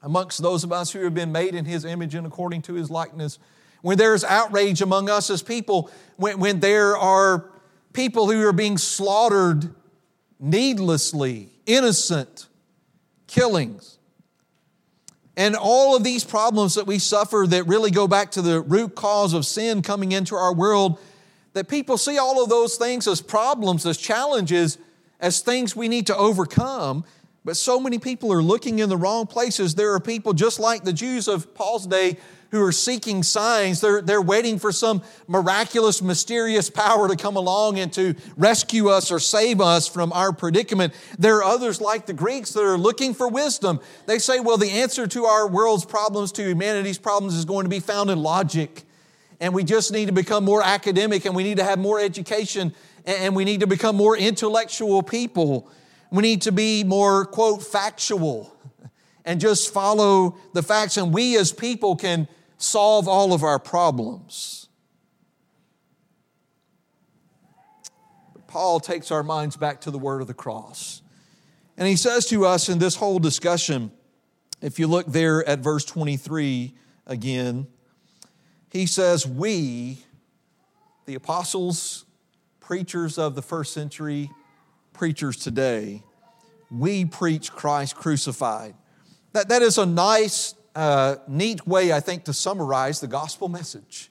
amongst 0.02 0.42
those 0.42 0.62
of 0.62 0.70
us 0.70 0.92
who 0.92 1.02
have 1.04 1.14
been 1.14 1.32
made 1.32 1.54
in 1.54 1.64
His 1.64 1.84
image 1.84 2.14
and 2.14 2.26
according 2.26 2.62
to 2.62 2.74
His 2.74 2.90
likeness, 2.90 3.38
when 3.80 3.96
there's 3.96 4.22
outrage 4.22 4.82
among 4.82 5.08
us 5.08 5.30
as 5.30 5.42
people, 5.42 5.90
when, 6.16 6.38
when 6.40 6.60
there 6.60 6.96
are 6.96 7.50
people 7.94 8.30
who 8.30 8.46
are 8.46 8.52
being 8.52 8.76
slaughtered 8.76 9.74
needlessly, 10.38 11.48
innocent, 11.64 12.45
killings. 13.26 13.98
And 15.36 15.54
all 15.54 15.94
of 15.94 16.02
these 16.02 16.24
problems 16.24 16.76
that 16.76 16.86
we 16.86 16.98
suffer 16.98 17.44
that 17.48 17.66
really 17.66 17.90
go 17.90 18.08
back 18.08 18.30
to 18.32 18.42
the 18.42 18.60
root 18.60 18.94
cause 18.94 19.34
of 19.34 19.44
sin 19.44 19.82
coming 19.82 20.12
into 20.12 20.34
our 20.34 20.54
world, 20.54 20.98
that 21.52 21.68
people 21.68 21.98
see 21.98 22.16
all 22.16 22.42
of 22.42 22.48
those 22.48 22.76
things 22.76 23.06
as 23.06 23.20
problems, 23.20 23.84
as 23.84 23.98
challenges, 23.98 24.78
as 25.20 25.40
things 25.40 25.76
we 25.76 25.88
need 25.88 26.06
to 26.06 26.16
overcome. 26.16 27.04
But 27.44 27.56
so 27.56 27.78
many 27.78 27.98
people 27.98 28.32
are 28.32 28.42
looking 28.42 28.78
in 28.78 28.88
the 28.88 28.96
wrong 28.96 29.26
places. 29.26 29.74
There 29.74 29.92
are 29.92 30.00
people 30.00 30.32
just 30.32 30.58
like 30.58 30.84
the 30.84 30.92
Jews 30.92 31.28
of 31.28 31.54
Paul's 31.54 31.86
day 31.86 32.16
who 32.50 32.62
are 32.62 32.72
seeking 32.72 33.22
signs. 33.22 33.80
They're, 33.80 34.00
they're 34.00 34.22
waiting 34.22 34.58
for 34.58 34.72
some 34.72 35.02
miraculous, 35.26 36.00
mysterious 36.00 36.70
power 36.70 37.08
to 37.08 37.16
come 37.16 37.36
along 37.36 37.78
and 37.78 37.92
to 37.94 38.14
rescue 38.36 38.88
us 38.88 39.10
or 39.10 39.18
save 39.18 39.60
us 39.60 39.88
from 39.88 40.12
our 40.12 40.32
predicament. 40.32 40.94
There 41.18 41.36
are 41.38 41.44
others 41.44 41.80
like 41.80 42.06
the 42.06 42.12
Greeks 42.12 42.52
that 42.52 42.62
are 42.62 42.78
looking 42.78 43.14
for 43.14 43.28
wisdom. 43.28 43.80
They 44.06 44.18
say, 44.18 44.40
well, 44.40 44.56
the 44.56 44.70
answer 44.70 45.06
to 45.06 45.24
our 45.24 45.48
world's 45.48 45.84
problems, 45.84 46.32
to 46.32 46.42
humanity's 46.42 46.98
problems, 46.98 47.34
is 47.34 47.44
going 47.44 47.64
to 47.64 47.70
be 47.70 47.80
found 47.80 48.10
in 48.10 48.22
logic. 48.22 48.84
And 49.40 49.52
we 49.52 49.64
just 49.64 49.92
need 49.92 50.06
to 50.06 50.12
become 50.12 50.44
more 50.44 50.62
academic 50.62 51.26
and 51.26 51.34
we 51.34 51.42
need 51.42 51.58
to 51.58 51.64
have 51.64 51.78
more 51.78 52.00
education 52.00 52.74
and 53.04 53.36
we 53.36 53.44
need 53.44 53.60
to 53.60 53.66
become 53.66 53.96
more 53.96 54.16
intellectual 54.16 55.02
people. 55.02 55.70
We 56.10 56.22
need 56.22 56.42
to 56.42 56.52
be 56.52 56.84
more, 56.84 57.24
quote, 57.26 57.62
factual 57.62 58.55
and 59.26 59.40
just 59.40 59.74
follow 59.74 60.38
the 60.54 60.62
facts, 60.62 60.96
and 60.96 61.12
we 61.12 61.36
as 61.36 61.52
people 61.52 61.96
can 61.96 62.28
solve 62.56 63.08
all 63.08 63.32
of 63.32 63.42
our 63.42 63.58
problems. 63.58 64.68
Paul 68.46 68.78
takes 68.80 69.10
our 69.10 69.24
minds 69.24 69.56
back 69.56 69.82
to 69.82 69.90
the 69.90 69.98
word 69.98 70.22
of 70.22 70.28
the 70.28 70.34
cross. 70.34 71.02
And 71.76 71.86
he 71.86 71.96
says 71.96 72.26
to 72.28 72.46
us 72.46 72.70
in 72.70 72.78
this 72.78 72.94
whole 72.94 73.18
discussion, 73.18 73.90
if 74.62 74.78
you 74.78 74.86
look 74.86 75.06
there 75.08 75.46
at 75.46 75.58
verse 75.58 75.84
23 75.84 76.72
again, 77.06 77.66
he 78.70 78.86
says, 78.86 79.26
We, 79.26 79.98
the 81.04 81.16
apostles, 81.16 82.06
preachers 82.60 83.18
of 83.18 83.34
the 83.34 83.42
first 83.42 83.74
century, 83.74 84.30
preachers 84.94 85.36
today, 85.36 86.02
we 86.70 87.04
preach 87.04 87.52
Christ 87.52 87.96
crucified. 87.96 88.74
That, 89.36 89.50
that 89.50 89.60
is 89.60 89.76
a 89.76 89.84
nice, 89.84 90.54
uh, 90.74 91.16
neat 91.28 91.66
way, 91.66 91.92
I 91.92 92.00
think, 92.00 92.24
to 92.24 92.32
summarize 92.32 93.00
the 93.00 93.06
gospel 93.06 93.50
message. 93.50 94.10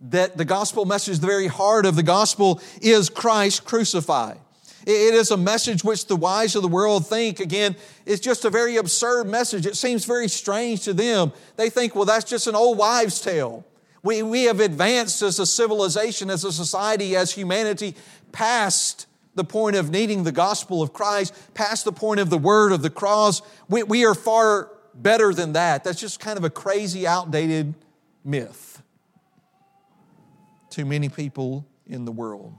That 0.00 0.38
the 0.38 0.46
gospel 0.46 0.86
message, 0.86 1.18
the 1.18 1.26
very 1.26 1.46
heart 1.46 1.84
of 1.84 1.94
the 1.94 2.02
gospel, 2.02 2.62
is 2.80 3.10
Christ 3.10 3.66
crucified. 3.66 4.38
It 4.86 5.12
is 5.12 5.30
a 5.30 5.36
message 5.36 5.84
which 5.84 6.06
the 6.06 6.16
wise 6.16 6.56
of 6.56 6.62
the 6.62 6.68
world 6.68 7.06
think, 7.06 7.38
again, 7.38 7.76
is 8.06 8.18
just 8.18 8.46
a 8.46 8.50
very 8.50 8.78
absurd 8.78 9.28
message. 9.28 9.66
It 9.66 9.76
seems 9.76 10.06
very 10.06 10.26
strange 10.26 10.84
to 10.84 10.94
them. 10.94 11.32
They 11.56 11.68
think, 11.68 11.94
well, 11.94 12.06
that's 12.06 12.24
just 12.24 12.46
an 12.46 12.54
old 12.54 12.78
wives' 12.78 13.20
tale. 13.20 13.62
We, 14.02 14.22
we 14.22 14.44
have 14.44 14.60
advanced 14.60 15.20
as 15.20 15.38
a 15.38 15.44
civilization, 15.44 16.30
as 16.30 16.44
a 16.44 16.52
society, 16.52 17.14
as 17.14 17.30
humanity, 17.30 17.94
past 18.32 19.06
the 19.36 19.44
point 19.44 19.76
of 19.76 19.90
needing 19.90 20.24
the 20.24 20.32
gospel 20.32 20.82
of 20.82 20.92
Christ, 20.92 21.32
past 21.54 21.84
the 21.84 21.92
point 21.92 22.18
of 22.18 22.30
the 22.30 22.38
word 22.38 22.72
of 22.72 22.82
the 22.82 22.90
cross. 22.90 23.42
We, 23.68 23.84
we 23.84 24.04
are 24.04 24.14
far 24.14 24.72
better 24.94 25.32
than 25.32 25.52
that. 25.52 25.84
That's 25.84 26.00
just 26.00 26.18
kind 26.18 26.36
of 26.36 26.44
a 26.44 26.50
crazy, 26.50 27.06
outdated 27.06 27.74
myth 28.24 28.82
to 30.70 30.84
many 30.84 31.08
people 31.08 31.66
in 31.86 32.04
the 32.04 32.12
world. 32.12 32.54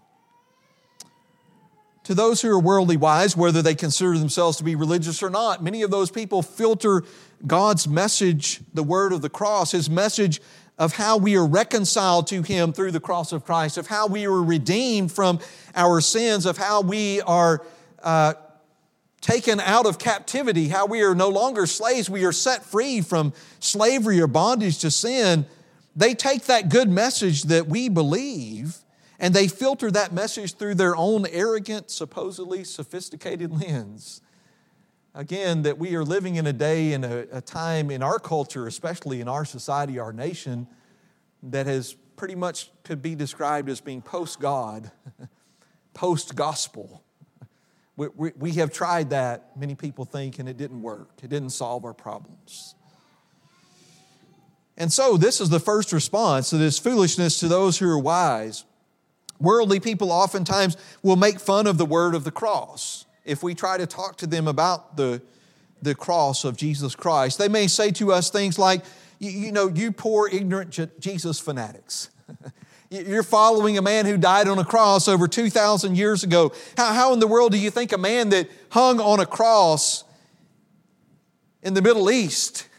To 2.06 2.16
those 2.16 2.42
who 2.42 2.50
are 2.50 2.60
worldly 2.60 2.96
wise, 2.96 3.36
whether 3.36 3.62
they 3.62 3.76
consider 3.76 4.18
themselves 4.18 4.58
to 4.58 4.64
be 4.64 4.76
religious 4.76 5.22
or 5.22 5.30
not, 5.30 5.62
many 5.62 5.82
of 5.82 5.92
those 5.92 6.10
people 6.10 6.42
filter 6.42 7.04
God's 7.46 7.86
message, 7.86 8.62
the 8.74 8.84
word 8.84 9.12
of 9.12 9.22
the 9.22 9.30
cross, 9.30 9.72
his 9.72 9.90
message 9.90 10.42
of 10.78 10.94
how 10.94 11.18
we 11.18 11.36
are 11.36 11.46
reconciled 11.46 12.28
to 12.28 12.42
Him 12.42 12.74
through 12.74 12.92
the 12.92 13.00
cross 13.00 13.32
of 13.32 13.46
Christ, 13.46 13.78
of 13.78 13.88
how 13.88 14.08
we 14.08 14.28
were 14.28 14.44
redeemed 14.44 15.12
from 15.12 15.40
our 15.76 16.02
sins, 16.02 16.46
of 16.46 16.58
how 16.58 16.82
we 16.82 17.22
are 17.22 17.66
uh, 18.04 18.34
taken 19.22 19.60
out 19.60 19.86
of 19.86 19.98
captivity, 19.98 20.68
how 20.68 20.86
we 20.86 21.02
are 21.02 21.16
no 21.16 21.30
longer 21.30 21.66
slaves, 21.66 22.10
we 22.10 22.26
are 22.26 22.32
set 22.32 22.64
free 22.64 23.02
from 23.02 23.34
slavery 23.60 24.22
or 24.22 24.28
bondage 24.28 24.80
to 24.80 24.92
sin. 24.92 25.46
They 25.96 26.14
take 26.14 26.46
that 26.46 26.70
good 26.70 26.90
message 26.90 27.44
that 27.44 27.68
we 27.68 27.90
believe 27.90 28.78
and 29.20 29.34
they 29.34 29.48
filter 29.48 29.90
that 29.92 30.14
message 30.14 30.56
through 30.56 30.76
their 30.76 30.96
own 30.96 31.26
arrogant, 31.32 31.90
supposedly 31.90 32.64
sophisticated 32.64 33.52
lens. 33.62 34.22
Again, 35.18 35.64
that 35.64 35.80
we 35.80 35.96
are 35.96 36.06
living 36.06 36.36
in 36.36 36.46
a 36.46 36.54
day 36.54 36.94
and 36.94 37.04
a, 37.04 37.42
time 37.42 37.90
in 37.90 38.04
our 38.04 38.20
culture, 38.20 38.68
especially 38.68 39.20
in 39.20 39.28
our 39.28 39.46
society, 39.46 39.98
our 39.98 40.14
nation, 40.14 40.68
that 41.42 41.66
has 41.66 41.96
pretty 42.16 42.36
much 42.36 42.70
could 42.84 43.02
be 43.02 43.16
described 43.16 43.68
as 43.68 43.82
being 43.82 44.04
post 44.04 44.40
God, 44.40 44.92
post 45.96 46.36
gospel. 46.36 47.04
We, 47.96 48.10
we, 48.16 48.32
we, 48.38 48.52
have 48.54 48.72
tried 48.72 49.10
that, 49.10 49.58
many 49.58 49.74
people 49.74 50.06
think, 50.06 50.38
and 50.38 50.48
it 50.48 50.56
didn't 50.56 50.84
work. 50.84 51.10
It 51.24 51.32
didn't 51.32 51.50
solve 51.50 51.84
our 51.84 51.96
problems. 51.96 52.76
And 54.78 54.94
so, 54.94 55.18
this 55.18 55.42
is 55.42 55.50
the 55.50 55.60
first 55.60 55.92
response 55.94 56.52
to 56.52 56.58
this 56.58 56.78
foolishness 56.78 57.40
to 57.40 57.48
those 57.48 57.80
who 57.80 57.90
are 57.90 57.98
wise. 57.98 58.66
Worldly 59.40 59.80
people 59.80 60.12
oftentimes 60.12 60.78
will 61.02 61.16
make 61.16 61.40
fun 61.40 61.66
of 61.66 61.80
the 61.80 61.88
word 61.88 62.14
of 62.14 62.24
the 62.24 62.30
cross 62.30 63.08
if 63.28 63.44
we 63.44 63.54
try 63.54 63.78
to 63.78 63.86
talk 63.86 64.18
to 64.18 64.28
them 64.28 64.48
about 64.48 64.96
the, 64.98 65.22
the 65.82 65.94
cross 65.94 66.46
of 66.46 66.58
Jesus 66.58 66.96
Christ. 66.96 67.38
They 67.38 67.50
may 67.50 67.68
say 67.68 67.92
to 67.92 68.14
us 68.14 68.30
things 68.32 68.58
like, 68.58 68.84
you, 69.20 69.30
you 69.30 69.52
know, 69.52 69.68
you 69.68 69.92
poor, 69.92 70.28
ignorant 70.28 71.00
Jesus 71.00 71.40
fanatics. 71.40 72.10
You're 72.90 73.24
following 73.24 73.78
a 73.78 73.82
man 73.82 74.06
who 74.06 74.16
died 74.16 74.48
on 74.48 74.58
a 74.60 74.64
cross 74.64 75.10
over 75.10 75.28
2,000 75.28 75.98
years 75.98 76.24
ago. 76.24 76.54
How, 76.78 76.94
how 76.94 77.14
in 77.14 77.20
the 77.20 77.28
world 77.28 77.52
do 77.52 77.60
you 77.60 77.70
think 77.70 77.92
a 77.92 77.98
man 77.98 78.30
that 78.30 78.50
hung 78.70 79.02
on 79.02 79.20
a 79.20 79.26
cross 79.26 80.06
in 81.62 81.74
the 81.74 81.82
Middle 81.82 82.10
East 82.10 82.70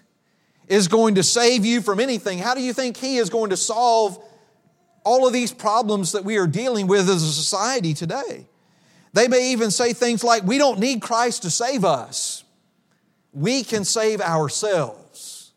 is 0.66 0.88
going 0.88 1.16
to 1.16 1.22
save 1.22 1.66
you 1.66 1.82
from 1.82 2.00
anything? 2.00 2.38
How 2.38 2.54
do 2.54 2.62
you 2.62 2.72
think 2.72 2.96
he 2.96 3.18
is 3.18 3.28
going 3.28 3.50
to 3.50 3.56
solve 3.56 4.18
all 5.04 5.26
of 5.26 5.34
these 5.34 5.52
problems 5.52 6.12
that 6.12 6.24
we 6.24 6.38
are 6.38 6.46
dealing 6.46 6.86
with 6.86 7.08
as 7.10 7.22
a 7.22 7.32
society 7.32 7.92
today? 7.92 8.46
They 9.18 9.26
may 9.26 9.50
even 9.50 9.72
say 9.72 9.94
things 9.94 10.22
like, 10.22 10.44
We 10.44 10.58
don't 10.58 10.78
need 10.78 11.02
Christ 11.02 11.42
to 11.42 11.50
save 11.50 11.84
us, 11.84 12.44
we 13.32 13.64
can 13.64 13.84
save 13.84 14.20
ourselves. 14.20 15.52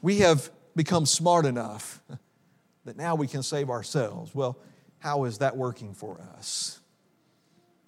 We 0.00 0.20
have 0.20 0.50
become 0.74 1.04
smart 1.04 1.44
enough 1.44 2.02
that 2.86 2.96
now 2.96 3.14
we 3.14 3.26
can 3.26 3.42
save 3.42 3.68
ourselves. 3.68 4.34
Well, 4.34 4.56
how 5.00 5.24
is 5.24 5.38
that 5.38 5.54
working 5.54 5.92
for 5.92 6.18
us? 6.34 6.80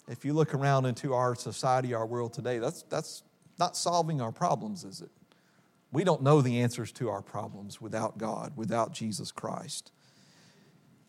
If 0.07 0.23
you 0.23 0.33
look 0.33 0.53
around 0.53 0.85
into 0.85 1.15
our 1.15 1.33
society, 1.33 1.95
our 1.95 2.05
world 2.05 2.33
today, 2.33 2.59
that's, 2.59 2.83
that's 2.83 3.23
not 3.57 3.75
solving 3.75 4.21
our 4.21 4.31
problems, 4.31 4.83
is 4.83 5.01
it? 5.01 5.09
We 5.91 6.03
don't 6.03 6.21
know 6.21 6.41
the 6.41 6.61
answers 6.61 6.91
to 6.93 7.09
our 7.09 7.23
problems 7.23 7.81
without 7.81 8.19
God, 8.19 8.53
without 8.55 8.93
Jesus 8.93 9.31
Christ. 9.31 9.91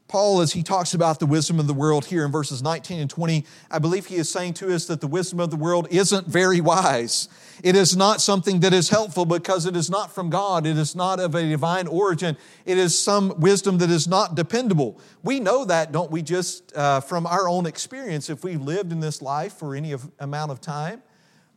Paul, 0.08 0.40
as 0.40 0.54
he 0.54 0.62
talks 0.62 0.94
about 0.94 1.20
the 1.20 1.26
wisdom 1.26 1.60
of 1.60 1.66
the 1.66 1.74
world 1.74 2.06
here 2.06 2.24
in 2.24 2.32
verses 2.32 2.62
19 2.62 2.98
and 2.98 3.10
20, 3.10 3.44
I 3.70 3.78
believe 3.78 4.06
he 4.06 4.16
is 4.16 4.30
saying 4.30 4.54
to 4.54 4.74
us 4.74 4.86
that 4.86 5.02
the 5.02 5.06
wisdom 5.06 5.38
of 5.38 5.50
the 5.50 5.56
world 5.56 5.86
isn't 5.90 6.26
very 6.26 6.62
wise. 6.62 7.28
It 7.62 7.76
is 7.76 7.94
not 7.94 8.22
something 8.22 8.60
that 8.60 8.72
is 8.72 8.88
helpful 8.88 9.26
because 9.26 9.66
it 9.66 9.76
is 9.76 9.90
not 9.90 10.14
from 10.14 10.30
God. 10.30 10.64
It 10.64 10.78
is 10.78 10.96
not 10.96 11.20
of 11.20 11.34
a 11.34 11.42
divine 11.42 11.86
origin. 11.86 12.38
It 12.64 12.78
is 12.78 12.98
some 12.98 13.38
wisdom 13.38 13.76
that 13.78 13.90
is 13.90 14.08
not 14.08 14.34
dependable. 14.34 14.98
We 15.22 15.40
know 15.40 15.66
that, 15.66 15.92
don't 15.92 16.10
we, 16.10 16.22
just 16.22 16.74
uh, 16.74 17.00
from 17.00 17.26
our 17.26 17.46
own 17.46 17.66
experience, 17.66 18.30
if 18.30 18.42
we've 18.42 18.62
lived 18.62 18.92
in 18.92 19.00
this 19.00 19.20
life 19.20 19.52
for 19.52 19.74
any 19.74 19.92
of, 19.92 20.10
amount 20.20 20.52
of 20.52 20.62
time, 20.62 21.02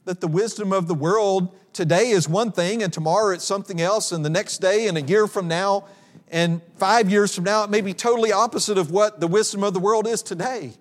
that 0.03 0.19
the 0.19 0.27
wisdom 0.27 0.73
of 0.73 0.87
the 0.87 0.95
world 0.95 1.55
today 1.71 2.09
is 2.09 2.27
one 2.27 2.51
thing 2.51 2.83
and 2.83 2.91
tomorrow 2.91 3.33
it's 3.33 3.45
something 3.45 3.79
else, 3.79 4.11
and 4.11 4.25
the 4.25 4.29
next 4.29 4.57
day 4.57 4.87
and 4.87 4.97
a 4.97 5.01
year 5.01 5.25
from 5.25 5.47
now, 5.47 5.85
and 6.31 6.61
five 6.77 7.09
years 7.09 7.35
from 7.35 7.43
now, 7.43 7.63
it 7.65 7.69
may 7.69 7.81
be 7.81 7.93
totally 7.93 8.31
opposite 8.31 8.77
of 8.77 8.89
what 8.89 9.19
the 9.19 9.27
wisdom 9.27 9.63
of 9.63 9.73
the 9.73 9.79
world 9.79 10.07
is 10.07 10.23
today. 10.23 10.73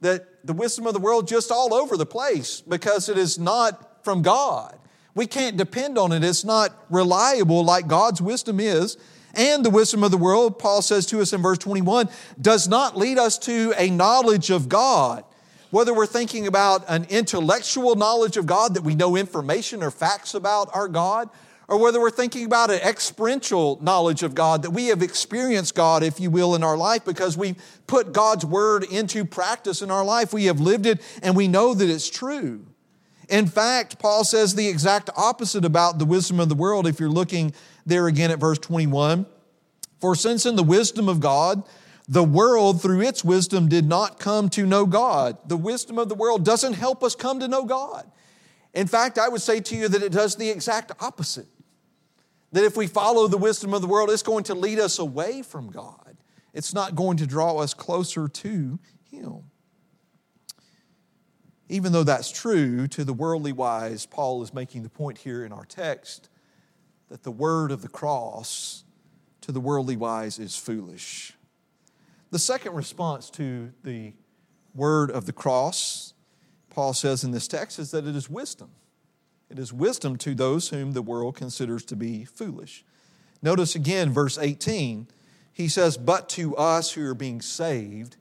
That 0.00 0.46
the 0.46 0.52
wisdom 0.52 0.86
of 0.86 0.94
the 0.94 1.00
world 1.00 1.26
just 1.26 1.50
all 1.50 1.74
over 1.74 1.96
the 1.96 2.06
place 2.06 2.60
because 2.60 3.08
it 3.08 3.18
is 3.18 3.38
not 3.38 4.04
from 4.04 4.22
God. 4.22 4.78
We 5.14 5.26
can't 5.26 5.56
depend 5.56 5.98
on 5.98 6.12
it. 6.12 6.24
It's 6.24 6.44
not 6.44 6.72
reliable 6.88 7.64
like 7.64 7.88
God's 7.88 8.22
wisdom 8.22 8.60
is. 8.60 8.96
And 9.34 9.64
the 9.64 9.70
wisdom 9.70 10.04
of 10.04 10.10
the 10.10 10.16
world, 10.16 10.58
Paul 10.58 10.82
says 10.82 11.06
to 11.06 11.20
us 11.20 11.32
in 11.32 11.42
verse 11.42 11.58
21, 11.58 12.08
does 12.40 12.68
not 12.68 12.96
lead 12.96 13.18
us 13.18 13.38
to 13.40 13.74
a 13.76 13.90
knowledge 13.90 14.50
of 14.50 14.68
God. 14.68 15.24
Whether 15.70 15.94
we're 15.94 16.06
thinking 16.06 16.46
about 16.46 16.84
an 16.88 17.06
intellectual 17.08 17.94
knowledge 17.96 18.36
of 18.36 18.46
God, 18.46 18.74
that 18.74 18.82
we 18.82 18.94
know 18.94 19.16
information 19.16 19.82
or 19.82 19.90
facts 19.90 20.34
about 20.34 20.68
our 20.74 20.86
God, 20.86 21.30
or 21.68 21.78
whether 21.78 22.00
we're 22.00 22.10
thinking 22.10 22.44
about 22.44 22.70
an 22.70 22.80
experiential 22.80 23.78
knowledge 23.80 24.22
of 24.22 24.34
God, 24.34 24.62
that 24.62 24.70
we 24.70 24.88
have 24.88 25.02
experienced 25.02 25.74
God, 25.74 26.02
if 26.02 26.20
you 26.20 26.30
will, 26.30 26.54
in 26.54 26.62
our 26.62 26.76
life 26.76 27.04
because 27.04 27.36
we 27.36 27.56
put 27.86 28.12
God's 28.12 28.44
word 28.44 28.84
into 28.84 29.24
practice 29.24 29.82
in 29.82 29.90
our 29.90 30.04
life. 30.04 30.32
We 30.32 30.46
have 30.46 30.60
lived 30.60 30.86
it 30.86 31.00
and 31.22 31.36
we 31.36 31.48
know 31.48 31.74
that 31.74 31.88
it's 31.88 32.10
true. 32.10 32.66
In 33.28 33.46
fact, 33.46 33.98
Paul 33.98 34.24
says 34.24 34.54
the 34.54 34.68
exact 34.68 35.08
opposite 35.16 35.64
about 35.64 35.98
the 35.98 36.04
wisdom 36.04 36.40
of 36.40 36.48
the 36.48 36.54
world 36.54 36.86
if 36.86 37.00
you're 37.00 37.08
looking 37.08 37.54
there 37.86 38.06
again 38.06 38.30
at 38.30 38.38
verse 38.38 38.58
21. 38.58 39.26
For 40.00 40.14
since 40.14 40.44
in 40.44 40.56
the 40.56 40.62
wisdom 40.62 41.08
of 41.08 41.20
God, 41.20 41.62
the 42.08 42.24
world 42.24 42.82
through 42.82 43.00
its 43.00 43.24
wisdom 43.24 43.68
did 43.68 43.86
not 43.86 44.18
come 44.18 44.48
to 44.50 44.66
know 44.66 44.84
God, 44.84 45.38
the 45.46 45.56
wisdom 45.56 45.98
of 45.98 46.08
the 46.08 46.14
world 46.14 46.44
doesn't 46.44 46.74
help 46.74 47.02
us 47.02 47.14
come 47.14 47.40
to 47.40 47.48
know 47.48 47.64
God. 47.64 48.10
In 48.74 48.86
fact, 48.86 49.18
I 49.18 49.28
would 49.28 49.42
say 49.42 49.60
to 49.60 49.76
you 49.76 49.88
that 49.88 50.02
it 50.02 50.12
does 50.12 50.36
the 50.36 50.48
exact 50.48 50.92
opposite 51.00 51.48
That 52.52 52.64
if 52.64 52.76
we 52.76 52.86
follow 52.86 53.28
the 53.28 53.38
wisdom 53.38 53.74
of 53.74 53.80
the 53.80 53.88
world, 53.88 54.10
it's 54.10 54.22
going 54.22 54.44
to 54.44 54.54
lead 54.54 54.78
us 54.78 54.98
away 54.98 55.42
from 55.42 55.70
God. 55.70 56.16
It's 56.52 56.74
not 56.74 56.94
going 56.94 57.16
to 57.18 57.26
draw 57.26 57.58
us 57.58 57.74
closer 57.74 58.28
to 58.28 58.78
Him. 59.10 59.44
Even 61.68 61.92
though 61.92 62.04
that's 62.04 62.30
true 62.30 62.86
to 62.88 63.04
the 63.04 63.14
worldly 63.14 63.52
wise, 63.52 64.04
Paul 64.04 64.42
is 64.42 64.52
making 64.52 64.82
the 64.82 64.90
point 64.90 65.18
here 65.18 65.44
in 65.44 65.52
our 65.52 65.64
text 65.64 66.28
that 67.08 67.22
the 67.22 67.30
word 67.30 67.70
of 67.70 67.82
the 67.82 67.88
cross 67.88 68.84
to 69.42 69.52
the 69.52 69.60
worldly 69.60 69.96
wise 69.96 70.38
is 70.38 70.56
foolish. 70.56 71.34
The 72.30 72.38
second 72.38 72.74
response 72.74 73.28
to 73.30 73.72
the 73.82 74.14
word 74.74 75.10
of 75.10 75.26
the 75.26 75.32
cross, 75.32 76.11
Paul 76.72 76.94
says 76.94 77.22
in 77.22 77.32
this 77.32 77.46
text, 77.46 77.78
is 77.78 77.90
that 77.90 78.06
it 78.06 78.16
is 78.16 78.30
wisdom. 78.30 78.70
It 79.50 79.58
is 79.58 79.74
wisdom 79.74 80.16
to 80.18 80.34
those 80.34 80.70
whom 80.70 80.92
the 80.92 81.02
world 81.02 81.36
considers 81.36 81.84
to 81.86 81.96
be 81.96 82.24
foolish. 82.24 82.82
Notice 83.42 83.74
again, 83.74 84.10
verse 84.10 84.38
18, 84.38 85.06
he 85.52 85.68
says, 85.68 85.98
But 85.98 86.30
to 86.30 86.56
us 86.56 86.92
who 86.92 87.06
are 87.06 87.14
being 87.14 87.42
saved, 87.42 88.16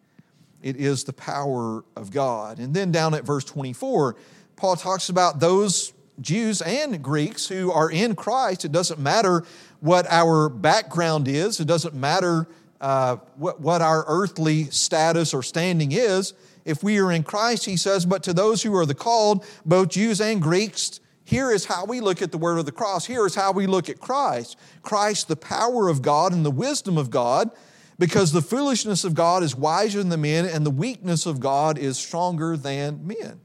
it 0.61 0.75
is 0.75 1.05
the 1.05 1.13
power 1.13 1.85
of 1.95 2.11
God. 2.11 2.59
And 2.59 2.73
then 2.73 2.91
down 2.91 3.13
at 3.13 3.23
verse 3.23 3.45
24, 3.45 4.17
Paul 4.57 4.75
talks 4.75 5.07
about 5.07 5.39
those 5.39 5.93
Jews 6.19 6.61
and 6.61 7.01
Greeks 7.01 7.47
who 7.47 7.71
are 7.71 7.89
in 7.89 8.15
Christ. 8.15 8.65
It 8.65 8.73
doesn't 8.73 8.99
matter 8.99 9.45
what 9.79 10.05
our 10.09 10.49
background 10.49 11.29
is, 11.29 11.61
it 11.61 11.65
doesn't 11.65 11.95
matter 11.95 12.47
uh, 12.81 13.17
what, 13.37 13.61
what 13.61 13.81
our 13.81 14.03
earthly 14.07 14.65
status 14.65 15.33
or 15.33 15.41
standing 15.41 15.93
is. 15.93 16.33
If 16.65 16.83
we 16.83 16.99
are 16.99 17.11
in 17.11 17.23
Christ, 17.23 17.65
he 17.65 17.77
says, 17.77 18.05
but 18.05 18.23
to 18.23 18.33
those 18.33 18.63
who 18.63 18.75
are 18.75 18.85
the 18.85 18.95
called, 18.95 19.45
both 19.65 19.89
Jews 19.89 20.21
and 20.21 20.41
Greeks, 20.41 20.99
here 21.23 21.51
is 21.51 21.65
how 21.65 21.85
we 21.85 22.01
look 22.01 22.21
at 22.21 22.31
the 22.31 22.37
word 22.37 22.57
of 22.57 22.65
the 22.65 22.71
cross. 22.71 23.05
Here 23.05 23.25
is 23.25 23.35
how 23.35 23.51
we 23.51 23.67
look 23.67 23.89
at 23.89 23.99
Christ. 23.99 24.57
Christ, 24.81 25.27
the 25.27 25.35
power 25.35 25.87
of 25.87 26.01
God 26.01 26.33
and 26.33 26.45
the 26.45 26.51
wisdom 26.51 26.97
of 26.97 27.09
God, 27.09 27.51
because 27.97 28.31
the 28.31 28.41
foolishness 28.41 29.03
of 29.03 29.13
God 29.13 29.43
is 29.43 29.55
wiser 29.55 29.99
than 29.99 30.09
the 30.09 30.17
men, 30.17 30.45
and 30.45 30.65
the 30.65 30.71
weakness 30.71 31.25
of 31.25 31.39
God 31.39 31.77
is 31.77 31.97
stronger 31.97 32.57
than 32.57 33.05
men. 33.05 33.39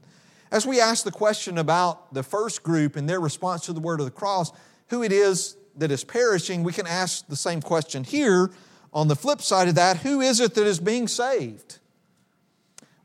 As 0.51 0.65
we 0.65 0.81
ask 0.81 1.03
the 1.03 1.11
question 1.11 1.57
about 1.57 2.13
the 2.13 2.23
first 2.23 2.63
group 2.63 2.95
and 2.95 3.07
their 3.07 3.19
response 3.19 3.65
to 3.65 3.73
the 3.73 3.79
word 3.79 3.99
of 3.99 4.05
the 4.05 4.11
cross, 4.11 4.51
who 4.87 5.03
it 5.03 5.11
is 5.11 5.57
that 5.75 5.91
is 5.91 6.03
perishing, 6.03 6.63
we 6.63 6.73
can 6.73 6.87
ask 6.87 7.27
the 7.27 7.35
same 7.35 7.61
question 7.61 8.03
here 8.03 8.49
on 8.93 9.07
the 9.07 9.15
flip 9.15 9.41
side 9.41 9.67
of 9.67 9.75
that, 9.75 9.97
who 9.97 10.21
is 10.21 10.39
it 10.39 10.55
that 10.55 10.65
is 10.65 10.79
being 10.79 11.07
saved? 11.07 11.79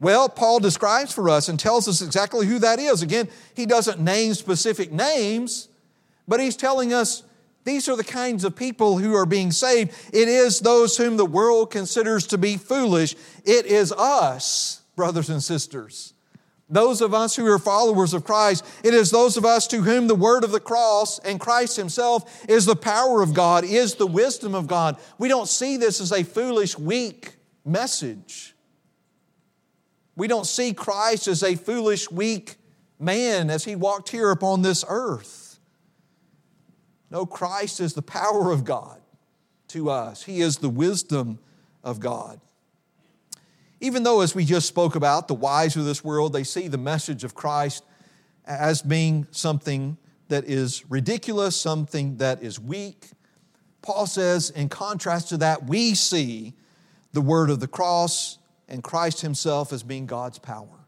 Well, 0.02 0.28
Paul 0.28 0.58
describes 0.58 1.12
for 1.12 1.30
us 1.30 1.48
and 1.48 1.60
tells 1.60 1.86
us 1.86 2.02
exactly 2.02 2.44
who 2.44 2.58
that 2.58 2.80
is. 2.80 3.02
Again, 3.02 3.28
he 3.54 3.66
doesn't 3.66 4.00
name 4.00 4.34
specific 4.34 4.90
names, 4.90 5.68
but 6.26 6.40
he's 6.40 6.56
telling 6.56 6.92
us 6.92 7.22
these 7.62 7.88
are 7.88 7.94
the 7.94 8.02
kinds 8.02 8.42
of 8.42 8.56
people 8.56 8.98
who 8.98 9.14
are 9.14 9.24
being 9.24 9.52
saved. 9.52 9.92
It 10.12 10.26
is 10.26 10.58
those 10.58 10.96
whom 10.96 11.16
the 11.16 11.24
world 11.24 11.70
considers 11.70 12.26
to 12.26 12.38
be 12.38 12.56
foolish. 12.56 13.14
It 13.44 13.66
is 13.66 13.92
us, 13.92 14.82
brothers 14.96 15.30
and 15.30 15.40
sisters. 15.40 16.14
Those 16.68 17.00
of 17.00 17.14
us 17.14 17.36
who 17.36 17.46
are 17.46 17.60
followers 17.60 18.12
of 18.12 18.24
Christ, 18.24 18.66
it 18.82 18.94
is 18.94 19.12
those 19.12 19.36
of 19.36 19.44
us 19.44 19.68
to 19.68 19.82
whom 19.82 20.08
the 20.08 20.16
word 20.16 20.42
of 20.42 20.50
the 20.50 20.58
cross 20.58 21.20
and 21.20 21.38
Christ 21.38 21.76
Himself 21.76 22.44
is 22.48 22.66
the 22.66 22.74
power 22.74 23.22
of 23.22 23.34
God, 23.34 23.62
is 23.62 23.94
the 23.94 24.08
wisdom 24.08 24.56
of 24.56 24.66
God. 24.66 24.96
We 25.18 25.28
don't 25.28 25.48
see 25.48 25.76
this 25.76 26.00
as 26.00 26.10
a 26.10 26.24
foolish, 26.24 26.76
weak 26.76 27.36
message. 27.64 28.51
We 30.16 30.28
don't 30.28 30.46
see 30.46 30.72
Christ 30.74 31.26
as 31.26 31.42
a 31.42 31.54
foolish, 31.54 32.10
weak 32.10 32.56
man 32.98 33.50
as 33.50 33.64
He 33.64 33.76
walked 33.76 34.10
here 34.10 34.30
upon 34.30 34.62
this 34.62 34.84
earth. 34.88 35.58
No, 37.10 37.26
Christ 37.26 37.80
is 37.80 37.94
the 37.94 38.02
power 38.02 38.50
of 38.52 38.64
God 38.64 39.00
to 39.68 39.90
us, 39.90 40.22
He 40.22 40.40
is 40.40 40.58
the 40.58 40.68
wisdom 40.68 41.38
of 41.82 42.00
God. 42.00 42.40
Even 43.80 44.04
though, 44.04 44.20
as 44.20 44.34
we 44.34 44.44
just 44.44 44.68
spoke 44.68 44.94
about, 44.94 45.26
the 45.26 45.34
wise 45.34 45.76
of 45.76 45.84
this 45.84 46.04
world, 46.04 46.32
they 46.32 46.44
see 46.44 46.68
the 46.68 46.78
message 46.78 47.24
of 47.24 47.34
Christ 47.34 47.84
as 48.44 48.80
being 48.80 49.26
something 49.32 49.96
that 50.28 50.44
is 50.44 50.88
ridiculous, 50.88 51.56
something 51.56 52.18
that 52.18 52.42
is 52.42 52.60
weak, 52.60 53.10
Paul 53.82 54.06
says, 54.06 54.50
in 54.50 54.68
contrast 54.68 55.28
to 55.30 55.36
that, 55.38 55.64
we 55.64 55.94
see 55.94 56.54
the 57.12 57.20
word 57.20 57.50
of 57.50 57.58
the 57.58 57.66
cross 57.66 58.38
and 58.72 58.82
Christ 58.82 59.20
himself 59.20 59.70
as 59.70 59.82
being 59.82 60.06
God's 60.06 60.38
power. 60.38 60.86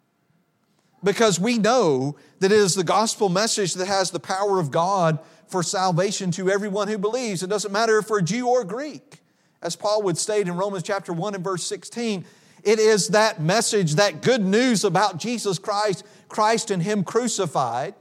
Because 1.05 1.39
we 1.39 1.59
know 1.59 2.17
that 2.41 2.51
it 2.51 2.57
is 2.57 2.75
the 2.75 2.83
gospel 2.83 3.29
message 3.29 3.75
that 3.75 3.87
has 3.87 4.11
the 4.11 4.19
power 4.19 4.59
of 4.59 4.71
God 4.71 5.19
for 5.49 5.63
salvation 5.63 6.31
to 6.33 6.51
everyone 6.51 6.89
who 6.89 6.97
believes. 6.97 7.43
It 7.43 7.51
doesn't 7.51 7.71
matter 7.71 7.99
if 7.99 8.09
we're 8.09 8.23
Jew 8.23 8.49
or 8.49 8.65
Greek. 8.65 9.21
As 9.61 9.77
Paul 9.77 10.03
would 10.05 10.17
state 10.17 10.49
in 10.49 10.57
Romans 10.57 10.83
chapter 10.83 11.13
1 11.13 11.35
and 11.35 11.45
verse 11.45 11.67
16, 11.67 12.25
it 12.63 12.79
is 12.79 13.09
that 13.09 13.43
message, 13.43 13.97
that 13.97 14.23
good 14.23 14.43
news 14.43 14.85
about 14.85 15.19
Jesus 15.19 15.59
Christ, 15.59 16.05
Christ 16.29 16.71
and 16.71 16.83
Him 16.83 17.05
crucified, 17.05 17.95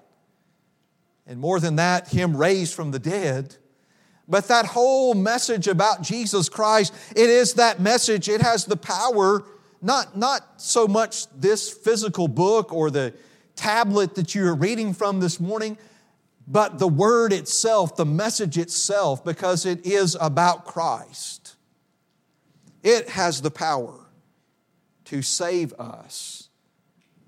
and 1.27 1.41
more 1.41 1.59
than 1.59 1.75
that, 1.75 2.07
Him 2.07 2.37
raised 2.37 2.73
from 2.73 2.91
the 2.91 2.99
dead. 2.99 3.57
But 4.29 4.47
that 4.47 4.65
whole 4.65 5.13
message 5.13 5.67
about 5.67 6.01
Jesus 6.01 6.47
Christ, 6.47 6.93
it 7.13 7.29
is 7.29 7.55
that 7.55 7.81
message. 7.81 8.29
It 8.29 8.41
has 8.41 8.63
the 8.63 8.77
power, 8.77 9.43
not, 9.83 10.17
not 10.17 10.61
so 10.61 10.87
much 10.87 11.27
this 11.35 11.69
physical 11.69 12.27
book 12.27 12.73
or 12.73 12.89
the 12.89 13.13
tablet 13.55 14.15
that 14.15 14.33
you're 14.33 14.55
reading 14.55 14.93
from 14.93 15.19
this 15.19 15.39
morning, 15.39 15.77
but 16.47 16.79
the 16.79 16.87
word 16.87 17.31
itself, 17.31 17.95
the 17.95 18.05
message 18.05 18.57
itself, 18.57 19.23
because 19.23 19.65
it 19.65 19.85
is 19.85 20.17
about 20.19 20.65
Christ. 20.65 21.55
It 22.81 23.09
has 23.09 23.41
the 23.41 23.51
power 23.51 23.99
to 25.05 25.21
save 25.21 25.73
us, 25.73 26.49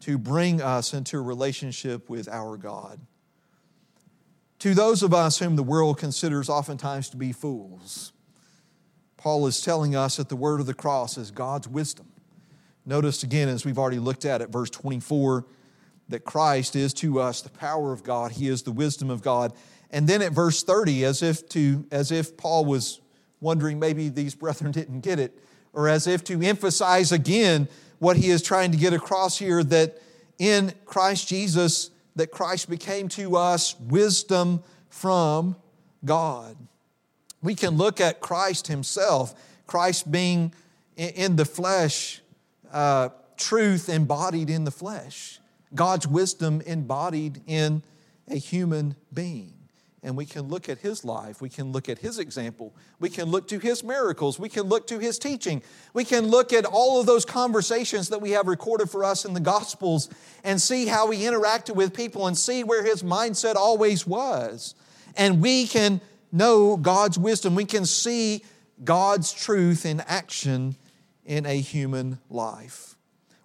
to 0.02 0.18
bring 0.18 0.62
us 0.62 0.94
into 0.94 1.18
a 1.18 1.22
relationship 1.22 2.10
with 2.10 2.28
our 2.28 2.58
God. 2.58 3.00
To 4.60 4.74
those 4.74 5.04
of 5.04 5.14
us 5.14 5.40
whom 5.40 5.56
the 5.56 5.64
world 5.64 5.98
considers 5.98 6.50
oftentimes 6.50 7.10
to 7.10 7.18
be 7.18 7.32
fools, 7.32 8.12
Paul 9.18 9.48
is 9.48 9.62
telling 9.62 9.96
us 9.96 10.18
that 10.18 10.30
the 10.30 10.36
word 10.36 10.60
of 10.60 10.66
the 10.66 10.74
cross 10.74 11.18
is 11.18 11.32
God's 11.32 11.68
wisdom. 11.68 12.08
Notice 12.86 13.24
again, 13.24 13.50
as 13.50 13.66
we've 13.66 13.80
already 13.80 14.00
looked 14.00 14.26
at 14.26 14.42
it, 14.42 14.50
verse 14.50 14.70
24, 14.70 15.46
that 16.10 16.24
Christ 16.24 16.76
is 16.76 16.94
to 16.96 17.20
us 17.20 17.42
the 17.42 17.50
power 17.50 17.92
of 17.92 18.04
God, 18.04 18.34
He 18.34 18.48
is 18.48 18.64
the 18.64 18.72
wisdom 18.72 19.10
of 19.10 19.22
God. 19.22 19.54
And 19.90 20.08
then 20.08 20.22
at 20.22 20.34
verse 20.34 20.64
30, 20.64 21.06
as 21.06 21.24
if 21.24 21.48
to 21.50 21.86
as 21.92 22.12
if 22.12 22.38
Paul 22.38 22.66
was 22.66 23.02
wondering 23.40 23.80
maybe 23.80 24.10
these 24.10 24.36
brethren 24.36 24.72
didn't 24.74 25.02
get 25.02 25.20
it, 25.20 25.40
or 25.74 25.88
as 25.88 26.08
if 26.08 26.24
to 26.26 26.42
emphasize 26.42 27.12
again 27.12 27.68
what 28.00 28.18
he 28.18 28.30
is 28.30 28.42
trying 28.42 28.72
to 28.72 28.78
get 28.78 28.94
across 28.94 29.38
here 29.38 29.64
that 29.64 30.00
in 30.38 30.74
Christ 30.86 31.28
Jesus, 31.28 31.92
that 32.16 32.32
Christ 32.32 32.70
became 32.70 33.08
to 33.10 33.38
us 33.38 33.80
wisdom 33.80 34.64
from 34.90 35.56
God. 36.04 36.56
We 37.42 37.56
can 37.56 37.78
look 37.78 38.02
at 38.02 38.20
Christ 38.20 38.68
himself, 38.68 39.34
Christ 39.66 40.12
being 40.12 40.54
in 40.98 41.36
the 41.36 41.46
flesh, 41.46 42.22
uh, 42.76 43.10
truth 43.38 43.90
embodied 43.90 44.52
in 44.52 44.66
the 44.66 44.72
flesh, 44.72 45.40
God's 45.74 46.08
wisdom 46.08 46.62
embodied 46.62 47.42
in 47.48 47.82
a 48.28 48.36
human 48.36 48.96
being 49.12 49.56
and 50.06 50.16
we 50.16 50.26
can 50.26 50.44
look 50.44 50.70
at 50.70 50.78
his 50.78 51.04
life. 51.04 51.42
We 51.42 51.50
can 51.50 51.72
look 51.72 51.90
at 51.90 51.98
his 51.98 52.20
example. 52.20 52.76
We 53.00 53.10
can 53.10 53.26
look 53.26 53.48
to 53.48 53.58
his 53.58 53.84
miracles. 53.84 54.38
We 54.38 54.50
can 54.50 54.64
look 54.64 54.86
to 54.88 55.00
his 55.00 55.18
teaching. 55.18 55.64
We 55.94 56.06
can 56.06 56.28
look 56.28 56.54
at 56.54 56.64
all 56.64 57.00
of 57.00 57.08
those 57.08 57.26
conversations 57.26 58.10
that 58.10 58.22
we 58.22 58.32
have 58.32 58.48
recorded 58.48 58.92
for 58.92 59.04
us 59.04 59.26
in 59.26 59.34
the 59.34 59.40
Gospels 59.40 60.10
and 60.44 60.62
see 60.62 60.86
how 60.86 61.10
he 61.10 61.24
interacted 61.24 61.76
with 61.76 61.92
people 61.92 62.28
and 62.28 62.38
see 62.38 62.64
where 62.64 62.86
his 62.86 63.02
mindset 63.02 63.56
always 63.56 64.06
was. 64.06 64.76
And 65.18 65.42
we 65.42 65.66
can 65.66 66.02
know 66.32 66.78
God's 66.78 67.18
wisdom. 67.18 67.56
We 67.56 67.66
can 67.66 67.86
see 67.86 68.44
God's 68.84 69.34
truth 69.34 69.88
in 69.88 70.02
action 70.02 70.76
in 71.26 71.46
a 71.46 71.60
human 71.60 72.20
life. 72.30 72.96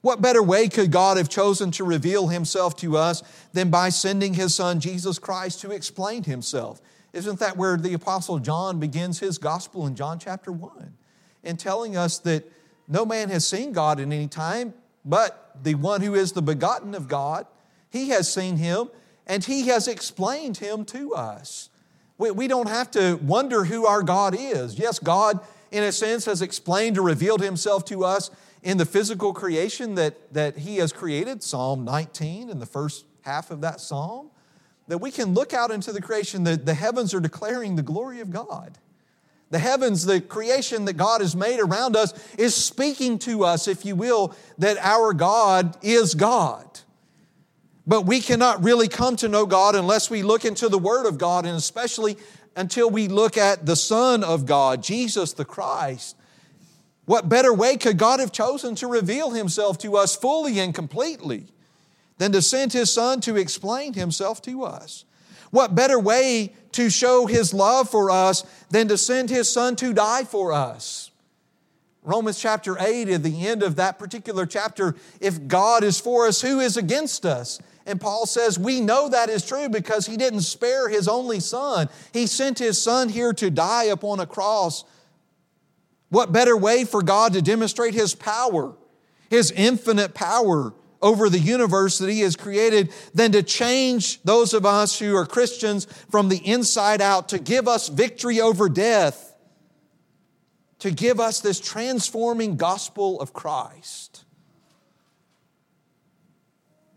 What 0.02 0.22
better 0.22 0.42
way 0.42 0.68
could 0.68 0.90
God 0.90 1.18
have 1.18 1.28
chosen 1.28 1.70
to 1.72 1.84
reveal 1.84 2.28
himself 2.28 2.74
to 2.76 2.96
us 2.96 3.22
than 3.52 3.70
by 3.70 3.90
sending 3.90 4.34
his 4.34 4.54
son 4.54 4.80
Jesus 4.80 5.18
Christ 5.18 5.60
to 5.60 5.72
explain 5.72 6.24
himself? 6.24 6.80
Isn't 7.12 7.38
that 7.40 7.56
where 7.56 7.76
the 7.76 7.94
Apostle 7.94 8.38
John 8.38 8.80
begins 8.80 9.18
his 9.18 9.36
gospel 9.36 9.86
in 9.86 9.96
John 9.96 10.18
chapter 10.18 10.52
1? 10.52 10.94
In 11.42 11.56
telling 11.56 11.96
us 11.96 12.18
that 12.20 12.50
no 12.88 13.04
man 13.04 13.28
has 13.30 13.46
seen 13.46 13.72
God 13.72 14.00
at 14.00 14.06
any 14.06 14.28
time, 14.28 14.74
but 15.04 15.56
the 15.62 15.74
one 15.74 16.00
who 16.00 16.14
is 16.14 16.32
the 16.32 16.42
begotten 16.42 16.94
of 16.94 17.08
God, 17.08 17.46
he 17.90 18.10
has 18.10 18.32
seen 18.32 18.56
him 18.56 18.88
and 19.26 19.44
he 19.44 19.68
has 19.68 19.86
explained 19.86 20.58
him 20.58 20.84
to 20.86 21.14
us. 21.14 21.68
We, 22.18 22.30
we 22.30 22.48
don't 22.48 22.68
have 22.68 22.90
to 22.92 23.16
wonder 23.22 23.64
who 23.64 23.86
our 23.86 24.02
God 24.02 24.36
is. 24.38 24.78
Yes, 24.78 24.98
God, 24.98 25.40
in 25.70 25.82
a 25.82 25.92
sense, 25.92 26.24
has 26.24 26.42
explained 26.42 26.98
or 26.98 27.02
revealed 27.02 27.40
himself 27.40 27.84
to 27.86 28.04
us 28.04 28.30
in 28.62 28.76
the 28.76 28.84
physical 28.84 29.32
creation 29.32 29.94
that, 29.94 30.32
that 30.34 30.58
He 30.58 30.76
has 30.76 30.92
created, 30.92 31.42
Psalm 31.42 31.84
19 31.84 32.50
in 32.50 32.58
the 32.58 32.66
first 32.66 33.06
half 33.22 33.50
of 33.50 33.60
that 33.62 33.80
psalm. 33.80 34.30
that 34.88 34.98
we 34.98 35.12
can 35.12 35.34
look 35.34 35.54
out 35.54 35.70
into 35.70 35.92
the 35.92 36.02
creation, 36.02 36.42
that 36.42 36.66
the 36.66 36.74
heavens 36.74 37.14
are 37.14 37.20
declaring 37.20 37.76
the 37.76 37.82
glory 37.82 38.18
of 38.18 38.30
God. 38.30 38.76
The 39.50 39.60
heavens, 39.60 40.04
the 40.04 40.20
creation 40.20 40.84
that 40.86 40.94
God 40.94 41.20
has 41.20 41.36
made 41.36 41.60
around 41.60 41.94
us, 41.96 42.12
is 42.36 42.54
speaking 42.56 43.18
to 43.20 43.44
us, 43.44 43.68
if 43.68 43.84
you 43.84 43.94
will, 43.94 44.34
that 44.58 44.78
our 44.78 45.12
God 45.12 45.76
is 45.82 46.14
God. 46.14 46.80
But 47.86 48.02
we 48.02 48.20
cannot 48.20 48.62
really 48.62 48.88
come 48.88 49.16
to 49.16 49.28
know 49.28 49.46
God 49.46 49.74
unless 49.74 50.10
we 50.10 50.22
look 50.22 50.44
into 50.44 50.68
the 50.68 50.78
Word 50.78 51.06
of 51.06 51.18
God, 51.18 51.46
and 51.46 51.56
especially 51.56 52.16
until 52.60 52.90
we 52.90 53.08
look 53.08 53.38
at 53.38 53.64
the 53.64 53.74
Son 53.74 54.22
of 54.22 54.44
God, 54.44 54.82
Jesus 54.82 55.32
the 55.32 55.46
Christ. 55.46 56.14
What 57.06 57.26
better 57.26 57.54
way 57.54 57.78
could 57.78 57.96
God 57.96 58.20
have 58.20 58.32
chosen 58.32 58.74
to 58.76 58.86
reveal 58.86 59.30
Himself 59.30 59.78
to 59.78 59.96
us 59.96 60.14
fully 60.14 60.60
and 60.60 60.74
completely 60.74 61.46
than 62.18 62.32
to 62.32 62.42
send 62.42 62.74
His 62.74 62.92
Son 62.92 63.22
to 63.22 63.36
explain 63.36 63.94
Himself 63.94 64.42
to 64.42 64.62
us? 64.62 65.06
What 65.50 65.74
better 65.74 65.98
way 65.98 66.52
to 66.72 66.90
show 66.90 67.24
His 67.24 67.54
love 67.54 67.88
for 67.88 68.10
us 68.10 68.44
than 68.68 68.88
to 68.88 68.98
send 68.98 69.30
His 69.30 69.50
Son 69.50 69.74
to 69.76 69.94
die 69.94 70.24
for 70.24 70.52
us? 70.52 71.10
Romans 72.02 72.38
chapter 72.40 72.76
8, 72.78 73.08
at 73.08 73.22
the 73.22 73.46
end 73.46 73.62
of 73.62 73.76
that 73.76 73.98
particular 73.98 74.44
chapter, 74.44 74.96
if 75.18 75.48
God 75.48 75.82
is 75.82 75.98
for 75.98 76.26
us, 76.26 76.42
who 76.42 76.60
is 76.60 76.76
against 76.76 77.24
us? 77.24 77.58
And 77.86 78.00
Paul 78.00 78.26
says, 78.26 78.58
We 78.58 78.80
know 78.80 79.08
that 79.08 79.28
is 79.28 79.46
true 79.46 79.68
because 79.68 80.06
He 80.06 80.16
didn't 80.16 80.42
spare 80.42 80.88
His 80.88 81.08
only 81.08 81.40
Son. 81.40 81.88
He 82.12 82.26
sent 82.26 82.58
His 82.58 82.80
Son 82.80 83.08
here 83.08 83.32
to 83.34 83.50
die 83.50 83.84
upon 83.84 84.20
a 84.20 84.26
cross. 84.26 84.84
What 86.08 86.32
better 86.32 86.56
way 86.56 86.84
for 86.84 87.02
God 87.02 87.32
to 87.32 87.42
demonstrate 87.42 87.94
His 87.94 88.14
power, 88.14 88.74
His 89.28 89.50
infinite 89.50 90.14
power 90.14 90.74
over 91.02 91.28
the 91.28 91.38
universe 91.38 91.98
that 91.98 92.10
He 92.10 92.20
has 92.20 92.36
created 92.36 92.92
than 93.14 93.32
to 93.32 93.42
change 93.42 94.22
those 94.22 94.52
of 94.52 94.66
us 94.66 94.98
who 94.98 95.16
are 95.16 95.26
Christians 95.26 95.86
from 96.10 96.28
the 96.28 96.38
inside 96.46 97.00
out, 97.00 97.28
to 97.30 97.38
give 97.38 97.66
us 97.66 97.88
victory 97.88 98.40
over 98.40 98.68
death, 98.68 99.34
to 100.80 100.90
give 100.90 101.20
us 101.20 101.40
this 101.40 101.60
transforming 101.60 102.56
gospel 102.56 103.20
of 103.20 103.32
Christ, 103.32 104.24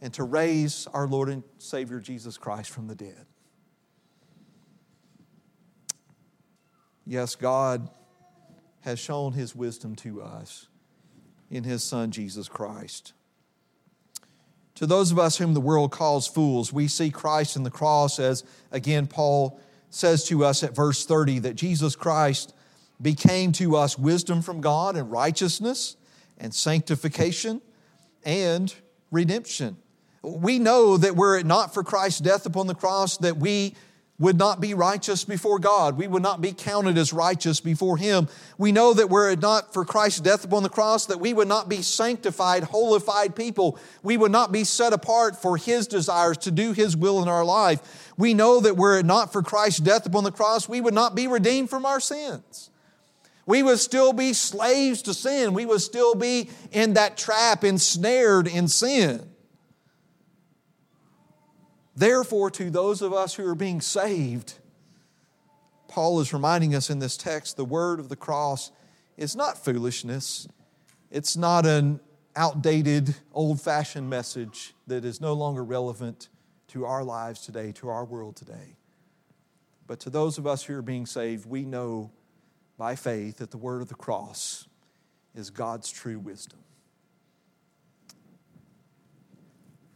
and 0.04 0.14
to 0.14 0.24
raise 0.24 0.86
our 0.94 1.08
Lord 1.08 1.30
and 1.30 1.44
Savior 1.60 2.02
Jesus 2.02 2.38
Christ 2.38 2.70
from 2.70 2.88
the 2.88 2.94
dead. 2.94 3.26
Yes, 7.06 7.36
God 7.36 7.90
has 8.82 9.00
shown 9.00 9.32
His 9.32 9.56
wisdom 9.56 9.96
to 9.96 10.22
us 10.22 10.68
in 11.50 11.64
His 11.64 11.86
Son, 11.86 12.12
Jesus 12.12 12.50
Christ. 12.50 13.14
To 14.76 14.86
those 14.86 15.14
of 15.14 15.20
us 15.20 15.38
whom 15.38 15.54
the 15.54 15.62
world 15.62 15.92
calls 15.92 16.28
fools, 16.28 16.74
we 16.74 16.90
see 16.90 17.10
Christ 17.10 17.56
in 17.56 17.64
the 17.64 17.72
cross 17.72 18.20
as, 18.20 18.44
again, 18.74 19.08
Paul 19.08 19.58
says 19.90 20.26
to 20.26 20.44
us 20.44 20.64
at 20.64 20.76
verse 20.76 21.06
30 21.06 21.40
that 21.40 21.54
Jesus 21.54 21.96
Christ 21.96 22.54
became 23.02 23.54
to 23.54 23.78
us 23.78 23.98
wisdom 23.98 24.42
from 24.42 24.60
God 24.60 24.98
and 24.98 25.10
righteousness 25.10 25.96
and 26.38 26.54
sanctification 26.54 27.62
and 28.26 28.74
redemption. 29.10 29.78
We 30.24 30.58
know 30.58 30.96
that 30.98 31.18
were 31.18 31.38
it 31.38 31.46
not 31.46 31.74
for 31.74 31.84
Christ's 31.84 32.22
death 32.22 32.46
upon 32.46 32.68
the 32.68 32.76
cross, 32.76 33.18
that 33.18 33.38
we 33.38 33.76
would 34.20 34.38
not 34.38 34.62
be 34.62 34.74
righteous 34.74 35.26
before 35.26 35.60
God. 35.60 35.98
We 35.98 36.08
would 36.08 36.24
not 36.24 36.40
be 36.40 36.54
counted 36.54 36.98
as 36.98 37.12
righteous 37.12 37.60
before 37.60 37.98
Him. 37.98 38.30
We 38.58 38.72
know 38.72 38.94
that 38.94 39.10
were 39.10 39.30
it 39.30 39.42
not 39.42 39.74
for 39.74 39.84
Christ's 39.84 40.22
death 40.22 40.46
upon 40.46 40.64
the 40.64 40.70
cross, 40.70 41.08
that 41.08 41.20
we 41.20 41.34
would 41.34 41.50
not 41.50 41.68
be 41.68 41.82
sanctified, 41.82 42.64
holified 42.64 43.36
people. 43.36 43.78
We 44.02 44.16
would 44.16 44.32
not 44.32 44.52
be 44.52 44.64
set 44.64 44.94
apart 44.94 45.42
for 45.42 45.58
His 45.58 45.88
desires 45.88 46.38
to 46.40 46.52
do 46.52 46.72
His 46.72 46.96
will 46.96 47.22
in 47.22 47.28
our 47.28 47.44
life. 47.44 48.14
We 48.16 48.34
know 48.34 48.62
that 48.62 48.78
were 48.78 49.00
it 49.00 49.06
not 49.06 49.34
for 49.34 49.42
Christ's 49.42 49.82
death 49.82 50.06
upon 50.06 50.24
the 50.24 50.32
cross, 50.32 50.70
we 50.70 50.80
would 50.80 50.94
not 50.94 51.16
be 51.16 51.28
redeemed 51.28 51.70
from 51.70 51.86
our 51.86 52.00
sins. 52.00 52.70
We 53.46 53.62
would 53.62 53.80
still 53.80 54.14
be 54.14 54.32
slaves 54.32 55.02
to 55.02 55.14
sin. 55.14 55.54
We 55.54 55.66
would 55.66 55.82
still 55.82 56.16
be 56.16 56.50
in 56.72 56.94
that 56.94 57.18
trap, 57.18 57.66
ensnared 57.66 58.48
in 58.48 58.70
sin. 58.70 59.33
Therefore, 61.96 62.50
to 62.52 62.70
those 62.70 63.02
of 63.02 63.14
us 63.14 63.36
who 63.36 63.48
are 63.48 63.56
being 63.56 63.82
saved, 63.82 64.56
Paul 65.88 66.20
is 66.20 66.34
reminding 66.34 66.74
us 66.74 66.90
in 66.90 67.00
this 67.00 67.18
text 67.18 67.56
the 67.56 67.66
word 67.66 68.00
of 68.00 68.10
the 68.10 68.16
cross 68.16 68.72
is 69.16 69.36
not 69.36 69.64
foolishness. 69.64 70.48
It's 71.12 71.38
not 71.38 71.66
an 71.66 72.00
outdated, 72.36 73.16
old 73.32 73.62
fashioned 73.62 74.10
message 74.10 74.74
that 74.88 75.06
is 75.06 75.22
no 75.22 75.34
longer 75.34 75.64
relevant 75.64 76.30
to 76.70 76.86
our 76.86 77.04
lives 77.04 77.42
today, 77.42 77.72
to 77.74 77.90
our 77.90 78.04
world 78.04 78.36
today. 78.36 78.76
But 79.86 80.00
to 80.02 80.10
those 80.10 80.40
of 80.40 80.48
us 80.48 80.64
who 80.64 80.76
are 80.76 80.82
being 80.82 81.06
saved, 81.06 81.46
we 81.46 81.66
know 81.66 82.12
by 82.78 82.96
faith 82.96 83.38
that 83.38 83.52
the 83.52 83.58
word 83.58 83.84
of 83.84 83.90
the 83.90 83.96
cross 83.96 84.68
is 85.36 85.52
God's 85.52 85.92
true 85.92 86.18
wisdom. 86.18 86.60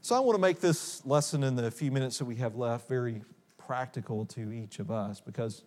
So 0.08 0.15
I 0.15 0.22
want 0.22 0.38
to 0.38 0.41
make 0.41 0.62
this 0.62 1.06
lesson 1.06 1.43
in 1.43 1.58
the 1.58 1.70
few 1.70 1.91
minutes 1.91 2.17
that 2.20 2.24
we 2.24 2.38
have 2.38 2.56
left 2.56 2.88
very 2.88 3.24
practical 3.58 4.26
to 4.28 4.54
each 4.54 4.80
of 4.80 4.89
us 4.89 5.20
because 5.20 5.65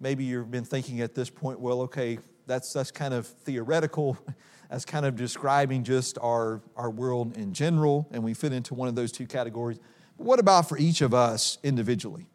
maybe 0.00 0.24
you've 0.24 0.50
been 0.50 0.64
thinking 0.64 1.02
at 1.02 1.14
this 1.14 1.28
point, 1.28 1.60
well, 1.60 1.82
okay, 1.82 2.18
that's, 2.46 2.72
that's 2.72 2.90
kind 2.90 3.12
of 3.12 3.26
theoretical. 3.26 4.16
That's 4.70 4.86
kind 4.86 5.04
of 5.04 5.14
describing 5.14 5.84
just 5.84 6.18
our, 6.22 6.62
our 6.74 6.90
world 6.90 7.36
in 7.36 7.52
general, 7.52 8.08
and 8.10 8.24
we 8.24 8.32
fit 8.32 8.52
into 8.52 8.72
one 8.74 8.88
of 8.88 8.94
those 8.94 9.12
two 9.12 9.26
categories. 9.26 9.78
But 10.16 10.26
what 10.26 10.40
about 10.40 10.68
for 10.68 10.78
each 10.78 11.02
of 11.02 11.12
us 11.12 11.58
individually? 11.62 12.26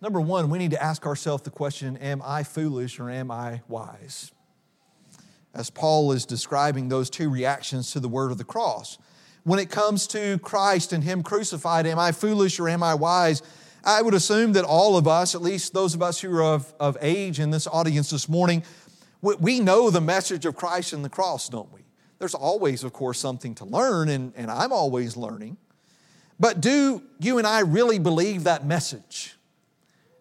Number 0.00 0.20
one, 0.20 0.48
we 0.48 0.58
need 0.58 0.70
to 0.70 0.82
ask 0.82 1.04
ourselves 1.06 1.42
the 1.42 1.50
question 1.50 1.96
Am 1.96 2.22
I 2.24 2.42
foolish 2.44 3.00
or 3.00 3.10
am 3.10 3.32
I 3.32 3.62
wise? 3.68 4.32
As 5.52 5.70
Paul 5.70 6.12
is 6.12 6.24
describing 6.24 6.88
those 6.88 7.10
two 7.10 7.28
reactions 7.28 7.90
to 7.90 8.00
the 8.00 8.08
word 8.08 8.30
of 8.30 8.38
the 8.38 8.44
cross 8.44 8.96
when 9.44 9.58
it 9.58 9.70
comes 9.70 10.06
to 10.08 10.38
Christ 10.38 10.92
and 10.92 11.04
Him 11.04 11.22
crucified, 11.22 11.86
am 11.86 11.98
I 11.98 12.12
foolish 12.12 12.58
or 12.58 12.68
am 12.68 12.82
I 12.82 12.94
wise? 12.94 13.42
I 13.84 14.00
would 14.02 14.14
assume 14.14 14.54
that 14.54 14.64
all 14.64 14.96
of 14.96 15.06
us, 15.06 15.34
at 15.34 15.42
least 15.42 15.74
those 15.74 15.94
of 15.94 16.02
us 16.02 16.20
who 16.20 16.34
are 16.34 16.42
of, 16.42 16.72
of 16.80 16.96
age 17.00 17.38
in 17.38 17.50
this 17.50 17.66
audience 17.66 18.10
this 18.10 18.28
morning, 18.28 18.64
we 19.20 19.60
know 19.60 19.90
the 19.90 20.00
message 20.00 20.46
of 20.46 20.56
Christ 20.56 20.92
and 20.92 21.04
the 21.04 21.10
cross, 21.10 21.48
don't 21.48 21.72
we? 21.72 21.80
There's 22.18 22.34
always, 22.34 22.84
of 22.84 22.92
course, 22.92 23.18
something 23.18 23.54
to 23.56 23.64
learn, 23.64 24.08
and, 24.08 24.32
and 24.36 24.50
I'm 24.50 24.72
always 24.72 25.16
learning. 25.16 25.56
But 26.40 26.60
do 26.60 27.02
you 27.20 27.38
and 27.38 27.46
I 27.46 27.60
really 27.60 27.98
believe 27.98 28.44
that 28.44 28.66
message? 28.66 29.36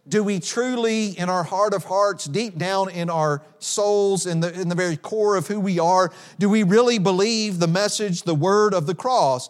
Do 0.07 0.21
we 0.21 0.41
truly, 0.41 1.17
in 1.17 1.29
our 1.29 1.43
heart 1.43 1.73
of 1.73 1.85
hearts, 1.85 2.25
deep 2.25 2.57
down 2.57 2.89
in 2.89 3.09
our 3.09 3.41
souls, 3.59 4.25
in 4.25 4.41
the, 4.41 4.53
in 4.59 4.67
the 4.67 4.75
very 4.75 4.97
core 4.97 5.37
of 5.37 5.47
who 5.47 5.61
we 5.61 5.79
are, 5.79 6.11
do 6.39 6.49
we 6.49 6.63
really 6.63 6.99
believe 6.99 7.59
the 7.59 7.67
message, 7.67 8.23
the 8.23 8.35
word 8.35 8.73
of 8.73 8.85
the 8.85 8.95
cross? 8.95 9.49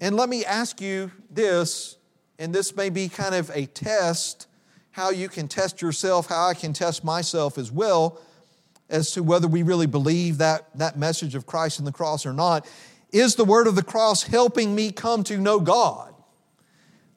And 0.00 0.16
let 0.16 0.28
me 0.28 0.44
ask 0.44 0.80
you 0.80 1.10
this, 1.30 1.96
and 2.38 2.54
this 2.54 2.76
may 2.76 2.90
be 2.90 3.08
kind 3.08 3.34
of 3.34 3.50
a 3.52 3.66
test, 3.66 4.46
how 4.92 5.10
you 5.10 5.28
can 5.28 5.48
test 5.48 5.82
yourself, 5.82 6.28
how 6.28 6.46
I 6.46 6.54
can 6.54 6.72
test 6.72 7.02
myself 7.02 7.58
as 7.58 7.72
well, 7.72 8.20
as 8.88 9.10
to 9.12 9.22
whether 9.24 9.48
we 9.48 9.64
really 9.64 9.86
believe 9.86 10.38
that, 10.38 10.68
that 10.78 10.96
message 10.96 11.34
of 11.34 11.44
Christ 11.44 11.80
and 11.80 11.86
the 11.86 11.92
cross 11.92 12.24
or 12.24 12.32
not. 12.32 12.66
Is 13.10 13.34
the 13.34 13.44
word 13.44 13.66
of 13.66 13.74
the 13.74 13.82
cross 13.82 14.22
helping 14.22 14.76
me 14.76 14.92
come 14.92 15.24
to 15.24 15.38
know 15.38 15.58
God? 15.58 16.14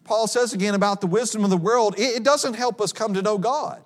Paul 0.03 0.27
says 0.27 0.53
again 0.53 0.75
about 0.75 1.01
the 1.01 1.07
wisdom 1.07 1.43
of 1.43 1.49
the 1.49 1.57
world, 1.57 1.95
it 1.97 2.23
doesn't 2.23 2.55
help 2.55 2.81
us 2.81 2.91
come 2.91 3.13
to 3.13 3.21
know 3.21 3.37
God. 3.37 3.81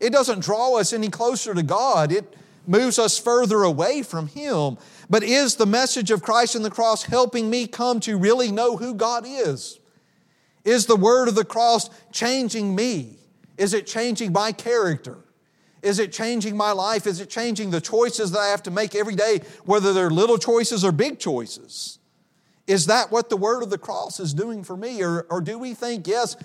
It 0.00 0.12
doesn't 0.12 0.40
draw 0.40 0.78
us 0.78 0.92
any 0.92 1.08
closer 1.08 1.54
to 1.54 1.62
God. 1.62 2.10
It 2.10 2.36
moves 2.66 2.98
us 2.98 3.18
further 3.18 3.62
away 3.62 4.02
from 4.02 4.28
Him. 4.28 4.78
But 5.08 5.22
is 5.22 5.56
the 5.56 5.66
message 5.66 6.10
of 6.10 6.22
Christ 6.22 6.54
and 6.54 6.64
the 6.64 6.70
cross 6.70 7.04
helping 7.04 7.50
me 7.50 7.66
come 7.66 8.00
to 8.00 8.16
really 8.16 8.50
know 8.50 8.76
who 8.76 8.94
God 8.94 9.24
is? 9.26 9.78
Is 10.64 10.86
the 10.86 10.96
word 10.96 11.28
of 11.28 11.34
the 11.34 11.44
cross 11.44 11.90
changing 12.12 12.74
me? 12.74 13.18
Is 13.56 13.74
it 13.74 13.86
changing 13.86 14.32
my 14.32 14.52
character? 14.52 15.18
Is 15.82 15.98
it 15.98 16.12
changing 16.12 16.56
my 16.56 16.72
life? 16.72 17.06
Is 17.06 17.20
it 17.20 17.30
changing 17.30 17.70
the 17.70 17.80
choices 17.80 18.32
that 18.32 18.38
I 18.38 18.48
have 18.48 18.62
to 18.64 18.70
make 18.70 18.94
every 18.94 19.14
day, 19.14 19.40
whether 19.64 19.92
they're 19.92 20.10
little 20.10 20.38
choices 20.38 20.84
or 20.84 20.92
big 20.92 21.18
choices? 21.18 21.99
Is 22.70 22.86
that 22.86 23.10
what 23.10 23.30
the 23.30 23.36
word 23.36 23.64
of 23.64 23.70
the 23.70 23.78
cross 23.78 24.20
is 24.20 24.32
doing 24.32 24.62
for 24.62 24.76
me? 24.76 25.02
Or, 25.02 25.26
or 25.28 25.40
do 25.40 25.58
we 25.58 25.74
think, 25.74 26.06
yes, 26.06 26.36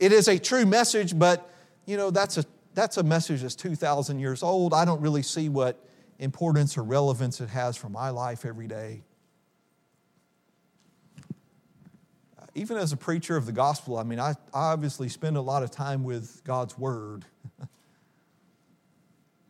it 0.00 0.10
is 0.10 0.26
a 0.26 0.36
true 0.36 0.66
message, 0.66 1.16
but 1.16 1.48
you 1.86 1.96
know, 1.96 2.10
that's 2.10 2.36
a, 2.36 2.44
that's 2.74 2.96
a 2.96 3.04
message 3.04 3.42
that's 3.42 3.54
2,000 3.54 4.18
years 4.18 4.42
old. 4.42 4.74
I 4.74 4.84
don't 4.84 5.00
really 5.00 5.22
see 5.22 5.48
what 5.48 5.78
importance 6.18 6.76
or 6.76 6.82
relevance 6.82 7.40
it 7.40 7.50
has 7.50 7.76
for 7.76 7.88
my 7.88 8.10
life 8.10 8.44
every 8.44 8.66
day. 8.66 9.04
Even 12.56 12.76
as 12.76 12.90
a 12.90 12.96
preacher 12.96 13.36
of 13.36 13.46
the 13.46 13.52
gospel, 13.52 13.98
I 13.98 14.02
mean, 14.02 14.18
I, 14.18 14.30
I 14.52 14.72
obviously 14.72 15.08
spend 15.08 15.36
a 15.36 15.40
lot 15.40 15.62
of 15.62 15.70
time 15.70 16.02
with 16.02 16.42
God's 16.42 16.76
word. 16.76 17.24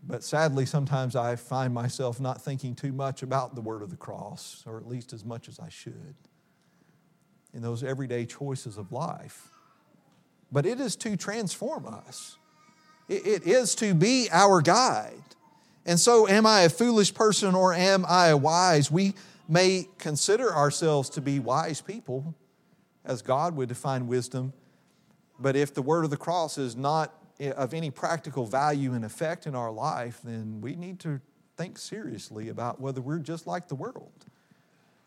But 0.08 0.24
sadly, 0.24 0.64
sometimes 0.64 1.14
I 1.14 1.36
find 1.36 1.74
myself 1.74 2.18
not 2.18 2.40
thinking 2.40 2.74
too 2.74 2.92
much 2.92 3.22
about 3.22 3.54
the 3.54 3.60
word 3.60 3.82
of 3.82 3.90
the 3.90 3.96
cross, 3.96 4.64
or 4.66 4.78
at 4.78 4.88
least 4.88 5.12
as 5.12 5.22
much 5.22 5.48
as 5.48 5.60
I 5.60 5.68
should, 5.68 6.14
in 7.52 7.60
those 7.60 7.84
everyday 7.84 8.24
choices 8.24 8.78
of 8.78 8.90
life. 8.90 9.50
but 10.50 10.64
it 10.64 10.80
is 10.80 10.96
to 10.96 11.14
transform 11.14 11.86
us. 11.86 12.38
It 13.06 13.46
is 13.46 13.74
to 13.76 13.92
be 13.94 14.28
our 14.32 14.62
guide. 14.62 15.22
And 15.84 16.00
so, 16.00 16.26
am 16.26 16.46
I 16.46 16.62
a 16.62 16.68
foolish 16.70 17.12
person 17.12 17.54
or 17.54 17.74
am 17.74 18.06
I 18.06 18.32
wise? 18.32 18.90
We 18.90 19.14
may 19.46 19.88
consider 19.98 20.54
ourselves 20.54 21.10
to 21.10 21.20
be 21.20 21.38
wise 21.38 21.82
people, 21.82 22.34
as 23.04 23.20
God 23.20 23.56
would 23.56 23.68
define 23.68 24.06
wisdom. 24.06 24.52
But 25.38 25.54
if 25.54 25.72
the 25.74 25.82
word 25.82 26.04
of 26.04 26.10
the 26.10 26.16
cross 26.16 26.58
is 26.58 26.76
not 26.76 27.14
of 27.40 27.74
any 27.74 27.90
practical 27.90 28.46
value 28.46 28.94
and 28.94 29.04
effect 29.04 29.46
in 29.46 29.54
our 29.54 29.70
life, 29.70 30.20
then 30.24 30.60
we 30.60 30.74
need 30.74 30.98
to 31.00 31.20
think 31.56 31.78
seriously 31.78 32.48
about 32.48 32.80
whether 32.80 33.00
we're 33.00 33.18
just 33.18 33.46
like 33.46 33.68
the 33.68 33.74
world, 33.74 34.26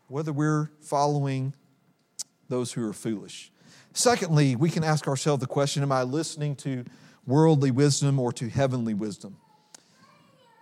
whether 0.08 0.34
we're 0.34 0.70
following 0.80 1.54
those 2.50 2.74
who 2.74 2.88
are 2.88 2.94
foolish. 2.94 3.52
Secondly, 3.94 4.56
we 4.56 4.70
can 4.70 4.84
ask 4.84 5.08
ourselves 5.08 5.42
the 5.42 5.48
question 5.48 5.84
Am 5.84 5.92
I 5.92 6.04
listening 6.04 6.56
to 6.58 6.86
worldly 7.26 7.72
wisdom 7.72 8.20
or 8.20 8.32
to 8.34 8.50
heavenly 8.50 8.94
wisdom? 8.94 9.38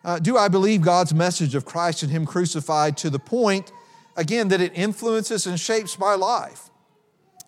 Uh, 0.04 0.18
do 0.18 0.38
I 0.38 0.48
believe 0.48 0.82
God's 0.82 1.14
message 1.14 1.56
of 1.56 1.66
Christ 1.66 2.04
and 2.04 2.12
Him 2.12 2.26
crucified 2.26 2.98
to 2.98 3.10
the 3.10 3.20
point, 3.20 3.72
again, 4.16 4.48
that 4.48 4.62
it 4.62 4.72
influences 4.76 5.46
and 5.46 5.60
shapes 5.60 6.00
my 6.00 6.16
life? 6.16 6.70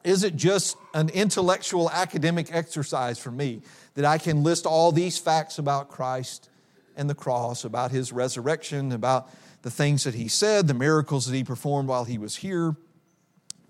Is 0.03 0.23
it 0.23 0.35
just 0.35 0.77
an 0.93 1.09
intellectual 1.09 1.89
academic 1.91 2.53
exercise 2.53 3.19
for 3.19 3.31
me 3.31 3.61
that 3.93 4.05
I 4.05 4.17
can 4.17 4.43
list 4.43 4.65
all 4.65 4.91
these 4.91 5.17
facts 5.17 5.59
about 5.59 5.89
Christ 5.89 6.49
and 6.97 7.09
the 7.09 7.15
cross, 7.15 7.63
about 7.63 7.91
His 7.91 8.11
resurrection, 8.11 8.91
about 8.91 9.29
the 9.61 9.71
things 9.71 10.03
that 10.03 10.15
He 10.15 10.27
said, 10.27 10.67
the 10.67 10.73
miracles 10.73 11.25
that 11.27 11.35
He 11.35 11.43
performed 11.43 11.87
while 11.87 12.05
He 12.05 12.17
was 12.17 12.37
here? 12.37 12.75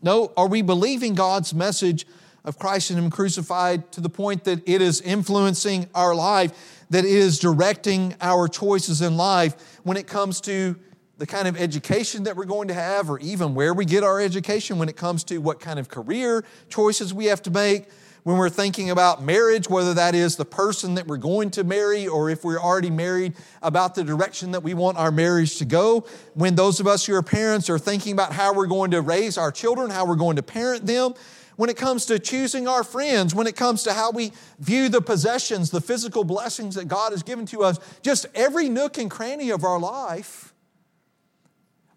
No, 0.01 0.31
are 0.37 0.47
we 0.47 0.61
believing 0.61 1.13
God's 1.13 1.53
message 1.53 2.07
of 2.43 2.57
Christ 2.57 2.89
and 2.89 2.99
Him 2.99 3.11
crucified 3.11 3.91
to 3.91 4.01
the 4.01 4.09
point 4.09 4.45
that 4.45 4.67
it 4.67 4.81
is 4.81 5.01
influencing 5.01 5.87
our 5.93 6.15
life, 6.15 6.85
that 6.89 7.05
it 7.05 7.11
is 7.11 7.39
directing 7.39 8.15
our 8.21 8.47
choices 8.47 9.01
in 9.01 9.17
life 9.17 9.79
when 9.83 9.97
it 9.97 10.07
comes 10.07 10.41
to 10.41 10.75
the 11.21 11.27
kind 11.27 11.47
of 11.47 11.55
education 11.55 12.23
that 12.23 12.35
we're 12.35 12.45
going 12.45 12.67
to 12.67 12.73
have, 12.73 13.07
or 13.07 13.19
even 13.19 13.53
where 13.53 13.75
we 13.75 13.85
get 13.85 14.03
our 14.03 14.19
education, 14.19 14.79
when 14.79 14.89
it 14.89 14.97
comes 14.97 15.23
to 15.23 15.37
what 15.37 15.59
kind 15.59 15.77
of 15.77 15.87
career 15.87 16.43
choices 16.67 17.13
we 17.13 17.25
have 17.25 17.43
to 17.43 17.51
make, 17.51 17.87
when 18.23 18.37
we're 18.37 18.49
thinking 18.49 18.89
about 18.89 19.21
marriage, 19.21 19.69
whether 19.69 19.93
that 19.93 20.15
is 20.15 20.35
the 20.35 20.45
person 20.45 20.95
that 20.95 21.05
we're 21.05 21.17
going 21.17 21.51
to 21.51 21.63
marry 21.63 22.07
or 22.07 22.31
if 22.31 22.43
we're 22.43 22.59
already 22.59 22.89
married, 22.89 23.35
about 23.61 23.93
the 23.93 24.03
direction 24.03 24.49
that 24.49 24.63
we 24.63 24.73
want 24.73 24.97
our 24.97 25.11
marriage 25.11 25.57
to 25.59 25.65
go. 25.65 26.07
When 26.33 26.55
those 26.55 26.79
of 26.79 26.87
us 26.87 27.05
who 27.05 27.13
are 27.13 27.21
parents 27.21 27.69
are 27.69 27.77
thinking 27.77 28.13
about 28.13 28.33
how 28.33 28.55
we're 28.55 28.65
going 28.65 28.89
to 28.89 29.01
raise 29.01 29.37
our 29.37 29.51
children, 29.51 29.91
how 29.91 30.07
we're 30.07 30.15
going 30.15 30.37
to 30.37 30.43
parent 30.43 30.87
them. 30.87 31.13
When 31.55 31.69
it 31.69 31.77
comes 31.77 32.07
to 32.07 32.17
choosing 32.17 32.67
our 32.67 32.83
friends, 32.83 33.35
when 33.35 33.45
it 33.45 33.55
comes 33.55 33.83
to 33.83 33.93
how 33.93 34.09
we 34.09 34.31
view 34.57 34.89
the 34.89 35.01
possessions, 35.01 35.69
the 35.69 35.81
physical 35.81 36.23
blessings 36.23 36.73
that 36.73 36.87
God 36.87 37.11
has 37.11 37.21
given 37.21 37.45
to 37.47 37.61
us, 37.61 37.77
just 38.01 38.25
every 38.33 38.69
nook 38.69 38.97
and 38.97 39.11
cranny 39.11 39.51
of 39.51 39.63
our 39.63 39.79
life 39.79 40.50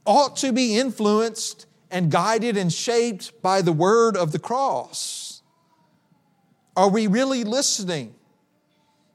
ought 0.07 0.37
to 0.37 0.53
be 0.53 0.77
influenced 0.77 1.67
and 1.91 2.11
guided 2.11 2.57
and 2.57 2.73
shaped 2.73 3.41
by 3.43 3.63
the 3.63 3.73
word 3.73 4.17
of 4.17 4.33
the 4.33 4.39
cross. 4.39 5.43
Are 6.77 6.91
we 6.91 7.07
really 7.07 7.45
listening? 7.45 8.15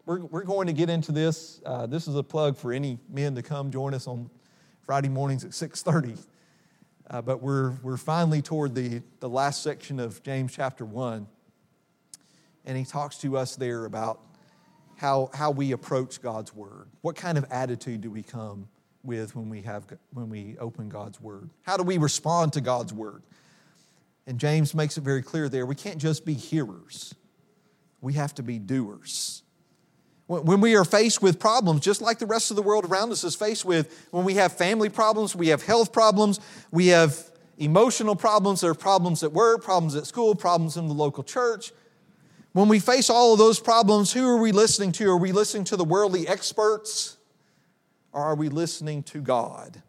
We're, 0.05 0.21
we're 0.21 0.43
going 0.43 0.67
to 0.67 0.73
get 0.73 0.89
into 0.89 1.11
this. 1.11 1.61
Uh, 1.65 1.85
this 1.85 2.07
is 2.07 2.15
a 2.15 2.23
plug 2.23 2.57
for 2.57 2.71
any 2.71 2.97
men 3.09 3.35
to 3.35 3.41
come 3.41 3.69
join 3.69 3.93
us 3.93 4.07
on 4.07 4.29
Friday 4.81 5.09
mornings 5.09 5.43
at 5.43 5.51
6.30. 5.51 6.19
Uh, 7.09 7.21
but 7.21 7.41
we're, 7.41 7.71
we're 7.83 7.97
finally 7.97 8.41
toward 8.41 8.75
the, 8.75 9.01
the 9.19 9.29
last 9.29 9.61
section 9.61 9.99
of 9.99 10.23
James 10.23 10.55
chapter 10.55 10.85
1. 10.85 11.27
And 12.65 12.77
he 12.77 12.85
talks 12.85 13.17
to 13.17 13.37
us 13.37 13.55
there 13.55 13.85
about 13.85 14.21
how, 14.95 15.29
how 15.33 15.51
we 15.51 15.71
approach 15.73 16.21
God's 16.21 16.53
word. 16.53 16.87
What 17.01 17.15
kind 17.15 17.37
of 17.37 17.45
attitude 17.51 18.01
do 18.01 18.09
we 18.09 18.23
come 18.23 18.67
with 19.03 19.35
when 19.35 19.49
we, 19.49 19.61
have, 19.61 19.85
when 20.13 20.29
we 20.29 20.57
open 20.59 20.89
God's 20.89 21.19
word? 21.21 21.49
How 21.63 21.77
do 21.77 21.83
we 21.83 21.97
respond 21.97 22.53
to 22.53 22.61
God's 22.61 22.93
word? 22.93 23.23
And 24.27 24.39
James 24.39 24.75
makes 24.75 24.97
it 24.97 25.01
very 25.01 25.21
clear 25.21 25.49
there 25.49 25.65
we 25.65 25.75
can't 25.75 25.97
just 25.97 26.25
be 26.25 26.33
hearers 26.33 27.15
we 28.01 28.13
have 28.13 28.33
to 28.35 28.43
be 28.43 28.59
doers. 28.59 29.43
When 30.27 30.61
we 30.61 30.75
are 30.75 30.85
faced 30.85 31.23
with 31.23 31.39
problems, 31.39 31.81
just 31.81 32.01
like 32.01 32.19
the 32.19 32.27
rest 32.27 32.51
of 32.51 32.55
the 32.55 32.61
world 32.61 32.85
around 32.85 33.11
us 33.11 33.23
is 33.23 33.35
faced 33.35 33.65
with, 33.65 34.07
when 34.11 34.23
we 34.23 34.35
have 34.35 34.53
family 34.53 34.89
problems, 34.89 35.35
we 35.35 35.47
have 35.47 35.63
health 35.63 35.91
problems, 35.91 36.39
we 36.71 36.87
have 36.87 37.17
emotional 37.57 38.15
problems, 38.15 38.61
there 38.61 38.69
are 38.69 38.75
problems 38.75 39.23
at 39.23 39.33
work, 39.33 39.63
problems 39.63 39.95
at 39.95 40.05
school, 40.05 40.35
problems 40.35 40.77
in 40.77 40.87
the 40.87 40.93
local 40.93 41.23
church. 41.23 41.71
When 42.53 42.67
we 42.67 42.79
face 42.79 43.09
all 43.09 43.33
of 43.33 43.39
those 43.39 43.59
problems, 43.59 44.13
who 44.13 44.27
are 44.27 44.37
we 44.39 44.51
listening 44.51 44.91
to? 44.93 45.09
Are 45.09 45.17
we 45.17 45.31
listening 45.31 45.63
to 45.65 45.75
the 45.75 45.83
worldly 45.83 46.27
experts 46.27 47.17
or 48.19 48.25
are 48.25 48.35
we 48.35 48.49
listening 48.49 49.01
to 49.01 49.21
God? 49.21 49.81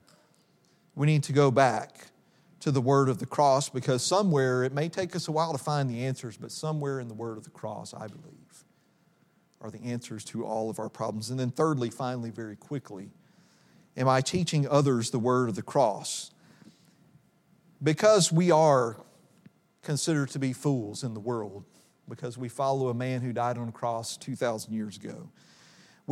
We 0.94 1.08
need 1.08 1.24
to 1.24 1.32
go 1.32 1.50
back 1.50 2.12
to 2.60 2.70
the 2.70 2.80
word 2.80 3.08
of 3.08 3.18
the 3.18 3.26
cross 3.26 3.68
because 3.68 4.04
somewhere, 4.04 4.62
it 4.62 4.72
may 4.72 4.88
take 4.88 5.16
us 5.16 5.26
a 5.26 5.32
while 5.32 5.50
to 5.50 5.58
find 5.58 5.90
the 5.90 6.06
answers, 6.06 6.36
but 6.36 6.52
somewhere 6.52 7.00
in 7.00 7.08
the 7.08 7.14
word 7.14 7.38
of 7.38 7.44
the 7.44 7.50
cross, 7.50 7.92
I 7.92 8.06
believe, 8.06 8.64
are 9.60 9.70
the 9.70 9.82
answers 9.82 10.24
to 10.26 10.44
all 10.44 10.70
of 10.70 10.78
our 10.78 10.88
problems. 10.88 11.30
And 11.30 11.40
then, 11.40 11.50
thirdly, 11.50 11.90
finally, 11.90 12.30
very 12.30 12.54
quickly, 12.54 13.10
am 13.96 14.08
I 14.08 14.20
teaching 14.20 14.68
others 14.68 15.10
the 15.10 15.18
word 15.18 15.48
of 15.48 15.56
the 15.56 15.62
cross? 15.62 16.30
Because 17.82 18.30
we 18.30 18.52
are 18.52 18.96
considered 19.82 20.28
to 20.30 20.38
be 20.38 20.52
fools 20.52 21.02
in 21.02 21.14
the 21.14 21.20
world, 21.20 21.64
because 22.08 22.38
we 22.38 22.48
follow 22.48 22.90
a 22.90 22.94
man 22.94 23.22
who 23.22 23.32
died 23.32 23.58
on 23.58 23.68
a 23.68 23.72
cross 23.72 24.16
2,000 24.18 24.72
years 24.72 24.96
ago. 24.96 25.30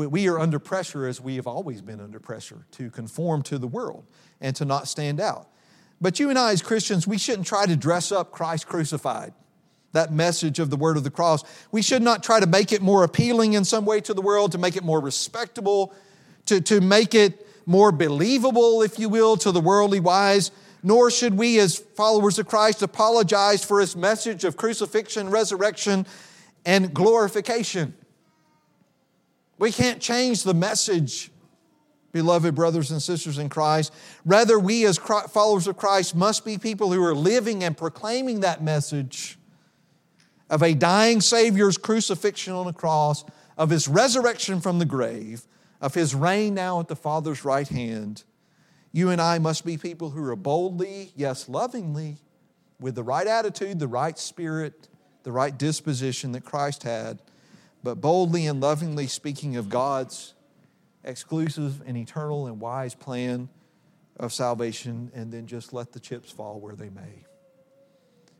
We 0.07 0.29
are 0.29 0.39
under 0.39 0.59
pressure, 0.59 1.07
as 1.09 1.21
we 1.21 1.37
have 1.37 1.47
always 1.47 1.83
been 1.83 2.01
under 2.01 2.21
pressure, 2.21 2.67
to 2.73 2.91
conform 2.91 3.43
to 3.45 3.59
the 3.59 3.67
world 3.67 4.05
and 4.41 4.55
to 4.57 4.65
not 4.65 4.87
stand 4.87 5.21
out. 5.21 5.49
But 6.01 6.21
you 6.21 6.31
and 6.31 6.39
I, 6.39 6.53
as 6.53 6.63
Christians, 6.63 7.07
we 7.07 7.19
shouldn't 7.19 7.47
try 7.47 7.67
to 7.67 7.77
dress 7.77 8.13
up 8.13 8.31
Christ 8.31 8.69
crucified, 8.69 9.33
that 9.93 10.13
message 10.13 10.61
of 10.61 10.71
the 10.71 10.77
word 10.77 10.97
of 10.97 11.03
the 11.03 11.11
cross. 11.11 11.43
We 11.73 11.83
should 11.83 12.03
not 12.03 12.23
try 12.23 12.39
to 12.39 12.47
make 12.47 12.73
it 12.73 12.81
more 12.81 13.03
appealing 13.03 13.55
in 13.55 13.65
some 13.65 13.85
way 13.85 14.01
to 14.03 14.15
the 14.15 14.23
world, 14.23 14.53
to 14.53 14.59
make 14.59 14.77
it 14.77 14.85
more 14.85 15.01
respectable, 15.01 15.93
to, 16.47 16.61
to 16.61 16.81
make 16.81 17.15
it 17.15 17.47
more 17.67 17.91
believable, 17.91 18.83
if 18.83 18.99
you 18.99 19.09
will, 19.09 19.37
to 19.39 19.51
the 19.51 19.61
worldly 19.61 20.01
wise. 20.01 20.53
Nor 20.85 21.11
should 21.11 21.37
we, 21.37 21.59
as 21.59 21.77
followers 21.77 22.39
of 22.39 22.47
Christ, 22.47 22.83
apologize 22.83 23.65
for 23.65 23.81
his 23.81 23.97
message 23.97 24.45
of 24.45 24.57
crucifixion, 24.57 25.29
resurrection, 25.29 26.07
and 26.65 26.95
glorification. 26.95 27.95
We 29.59 29.73
can't 29.73 30.01
change 30.01 30.45
the 30.45 30.55
message 30.55 31.31
beloved 32.13 32.55
brothers 32.55 32.91
and 32.91 33.03
sisters 33.03 33.39
in 33.39 33.49
Christ. 33.49 33.93
Rather, 34.25 34.59
we 34.59 34.87
as 34.87 34.99
followers 34.99 35.67
of 35.67 35.77
Christ 35.77 36.15
must 36.15 36.45
be 36.45 36.59
people 36.59 36.93
who 36.93 37.05
are 37.05 37.15
living 37.15 37.63
and 37.63 37.77
proclaiming 37.77 38.41
that 38.41 38.63
message 38.63 39.39
of 40.49 40.63
a 40.63 40.75
dying 40.75 41.21
Savior's 41.21 41.77
crucifixion 41.77 42.55
on 42.55 42.67
a 42.67 42.73
cross, 42.73 43.25
of 43.59 43.71
his 43.71 43.89
resurrection 43.89 44.61
from 44.61 44.79
the 44.79 44.85
grave, 44.85 45.43
of 45.81 45.95
his 45.95 46.15
reign 46.15 46.55
now 46.55 46.81
at 46.81 46.89
the 46.89 46.97
Father's 46.97 47.45
right 47.45 47.69
hand. 47.69 48.25
You 48.93 49.11
and 49.11 49.21
I 49.21 49.39
must 49.39 49.67
be 49.67 49.77
people 49.77 50.11
who 50.11 50.25
are 50.25 50.37
boldly, 50.37 51.13
yes, 51.15 51.49
lovingly, 51.49 52.17
with 52.81 52.95
the 52.95 53.03
right 53.03 53.27
attitude, 53.27 53.79
the 53.79 53.89
right 53.89 54.19
spirit, 54.19 54.89
the 55.25 55.33
right 55.33 55.57
disposition 55.57 56.33
that 56.33 56.45
Christ 56.45 56.85
had, 56.85 57.21
but 57.83 58.01
boldly 58.01 58.47
and 58.47 58.61
lovingly 58.61 59.07
speaking 59.07 59.57
of 59.57 59.69
God's 59.69 60.35
exclusive 61.05 61.83
and 61.87 61.97
eternal 61.97 62.47
and 62.47 62.61
wise 62.61 62.95
plan 62.95 63.49
of 64.17 64.33
salvation 64.33 65.11
and 65.15 65.33
then 65.33 65.47
just 65.47 65.73
let 65.73 65.93
the 65.93 66.01
chips 66.01 66.31
fall 66.31 66.61
where 66.61 66.75
they 66.75 66.91
may. 66.91 67.25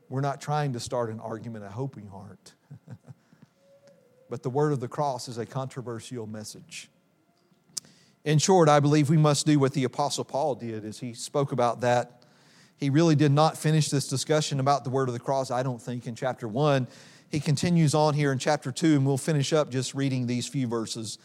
We're 0.09 0.21
not 0.21 0.41
trying 0.41 0.73
to 0.73 0.79
start 0.79 1.09
an 1.09 1.19
argument, 1.19 1.63
I 1.63 1.71
hope 1.71 1.95
we 1.95 2.03
aren't. 2.11 2.53
but 4.29 4.43
the 4.43 4.49
word 4.49 4.73
of 4.73 4.79
the 4.79 4.87
cross 4.87 5.27
is 5.27 5.37
a 5.37 5.45
controversial 5.45 6.25
message. 6.25 6.89
In 8.25 8.37
short, 8.37 8.67
I 8.67 8.79
believe 8.79 9.09
we 9.09 9.17
must 9.17 9.45
do 9.45 9.59
what 9.59 9.73
the 9.73 9.85
Apostle 9.85 10.25
Paul 10.25 10.55
did 10.55 10.83
as 10.83 10.99
he 10.99 11.13
spoke 11.13 11.51
about 11.51 11.81
that. 11.81 12.23
He 12.75 12.89
really 12.89 13.15
did 13.15 13.31
not 13.31 13.57
finish 13.57 13.89
this 13.89 14.07
discussion 14.07 14.59
about 14.59 14.83
the 14.83 14.89
word 14.89 15.09
of 15.09 15.13
the 15.13 15.19
cross, 15.19 15.51
I 15.51 15.63
don't 15.63 15.81
think, 15.81 16.07
in 16.07 16.15
chapter 16.15 16.47
1. 16.47 16.87
He 17.29 17.39
continues 17.39 17.93
on 17.93 18.13
here 18.13 18.31
in 18.31 18.39
chapter 18.39 18.71
2, 18.71 18.95
and 18.95 19.05
we'll 19.05 19.17
finish 19.17 19.53
up 19.53 19.69
just 19.69 19.93
reading 19.93 20.27
these 20.27 20.47
few 20.47 20.67
verses 20.67 21.17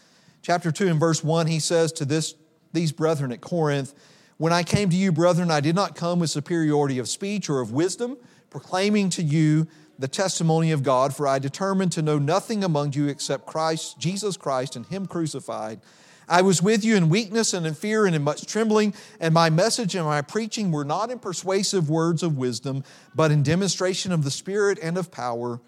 chapter 0.45 0.71
2 0.71 0.89
and 0.89 0.99
verse 0.99 1.23
1, 1.23 1.47
he 1.47 1.59
says 1.59 1.91
to 1.91 2.05
this, 2.05 2.35
these 2.71 2.91
brethren 2.91 3.31
at 3.31 3.41
Corinth, 3.41 3.95
When 4.37 4.53
I 4.53 4.61
came 4.61 4.91
to 4.91 4.95
you, 4.95 5.11
brethren, 5.11 5.49
I 5.49 5.59
did 5.59 5.73
not 5.73 5.95
come 5.95 6.19
with 6.19 6.29
superiority 6.29 6.99
of 6.99 7.09
speech 7.09 7.49
or 7.49 7.61
of 7.61 7.71
wisdom, 7.71 8.15
proclaiming 8.51 9.09
to 9.11 9.23
you 9.23 9.65
the 9.97 10.07
testimony 10.07 10.71
of 10.71 10.83
God, 10.83 11.15
for 11.15 11.27
I 11.27 11.39
determined 11.39 11.93
to 11.93 12.03
know 12.03 12.19
nothing 12.19 12.63
among 12.63 12.93
you 12.93 13.07
except 13.07 13.47
Christ, 13.47 13.97
Jesus 13.97 14.37
Christ, 14.37 14.75
and 14.75 14.85
Him 14.85 15.07
crucified. 15.07 15.81
I 16.29 16.43
was 16.43 16.61
with 16.61 16.85
you 16.85 16.95
in 16.95 17.09
weakness 17.09 17.55
and 17.55 17.65
in 17.65 17.73
fear 17.73 18.05
and 18.05 18.15
in 18.15 18.21
much 18.21 18.45
trembling, 18.45 18.93
and 19.19 19.33
my 19.33 19.49
message 19.49 19.95
and 19.95 20.05
my 20.05 20.21
preaching 20.21 20.71
were 20.71 20.85
not 20.85 21.09
in 21.09 21.17
persuasive 21.17 21.89
words 21.89 22.21
of 22.21 22.37
wisdom, 22.37 22.83
but 23.15 23.31
in 23.31 23.41
demonstration 23.41 24.11
of 24.11 24.23
the 24.23 24.31
Spirit 24.31 24.77
and 24.79 24.95
of 24.95 25.09
power 25.09 25.59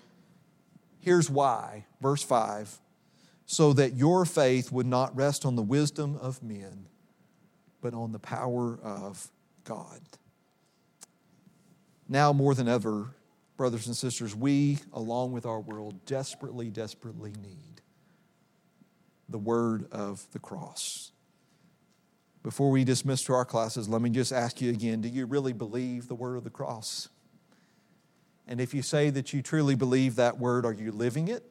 Here's 1.00 1.30
why. 1.30 1.86
Verse 2.02 2.24
5 2.24 2.80
so 3.48 3.72
that 3.72 3.96
your 3.96 4.26
faith 4.26 4.74
would 4.74 4.86
not 4.86 5.16
rest 5.16 5.46
on 5.46 5.56
the 5.56 5.64
wisdom 5.64 6.18
of 6.22 6.44
men, 6.44 6.86
but 7.82 7.94
on 7.94 8.12
the 8.12 8.20
power 8.20 8.78
of 8.84 9.32
God. 9.64 10.02
Now, 12.10 12.34
more 12.34 12.54
than 12.54 12.68
ever, 12.68 13.16
brothers 13.56 13.88
and 13.88 13.96
sisters, 13.96 14.36
we, 14.36 14.80
along 14.92 15.32
with 15.32 15.46
our 15.46 15.62
world, 15.62 16.06
desperately, 16.06 16.70
desperately 16.70 17.32
need 17.42 17.82
the 19.30 19.38
word 19.38 19.88
of 19.92 20.28
the 20.34 20.40
cross. 20.40 21.12
Before 22.44 22.70
we 22.70 22.84
dismiss 22.84 23.24
to 23.24 23.34
our 23.34 23.46
classes, 23.46 23.88
let 23.88 24.02
me 24.02 24.10
just 24.10 24.34
ask 24.34 24.62
you 24.62 24.72
again 24.72 25.00
do 25.00 25.08
you 25.08 25.26
really 25.26 25.54
believe 25.54 26.10
the 26.10 26.16
word 26.16 26.36
of 26.36 26.44
the 26.44 26.50
cross? 26.50 27.08
And 28.48 28.62
if 28.62 28.74
you 28.74 28.82
say 28.82 29.10
that 29.10 29.34
you 29.34 29.42
truly 29.42 29.76
believe 29.76 30.16
that 30.16 30.40
word, 30.40 30.66
are 30.66 30.74
you 30.74 30.92
living 30.92 31.28
it? 31.28 31.44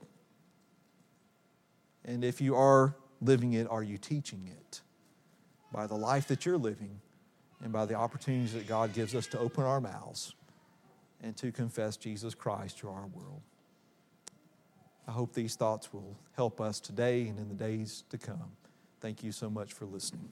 And 2.04 2.24
if 2.24 2.40
you 2.40 2.54
are 2.54 2.96
living 3.20 3.52
it, 3.52 3.66
are 3.68 3.82
you 3.82 3.98
teaching 3.98 4.48
it? 4.48 4.80
By 5.72 5.86
the 5.86 5.96
life 5.96 6.28
that 6.28 6.46
you're 6.46 6.56
living 6.56 7.00
and 7.62 7.72
by 7.72 7.84
the 7.84 7.94
opportunities 7.94 8.54
that 8.54 8.66
God 8.66 8.94
gives 8.94 9.14
us 9.14 9.26
to 9.28 9.38
open 9.38 9.64
our 9.64 9.80
mouths 9.80 10.34
and 11.22 11.36
to 11.38 11.50
confess 11.52 11.96
Jesus 11.96 12.34
Christ 12.34 12.78
to 12.78 12.88
our 12.88 13.06
world. 13.06 13.42
I 15.08 15.12
hope 15.12 15.34
these 15.34 15.54
thoughts 15.54 15.92
will 15.92 16.16
help 16.34 16.60
us 16.60 16.80
today 16.80 17.28
and 17.28 17.38
in 17.38 17.48
the 17.48 17.54
days 17.54 18.04
to 18.10 18.18
come. 18.18 18.52
Thank 19.00 19.22
you 19.22 19.32
so 19.32 19.48
much 19.50 19.72
for 19.72 19.84
listening. 19.84 20.28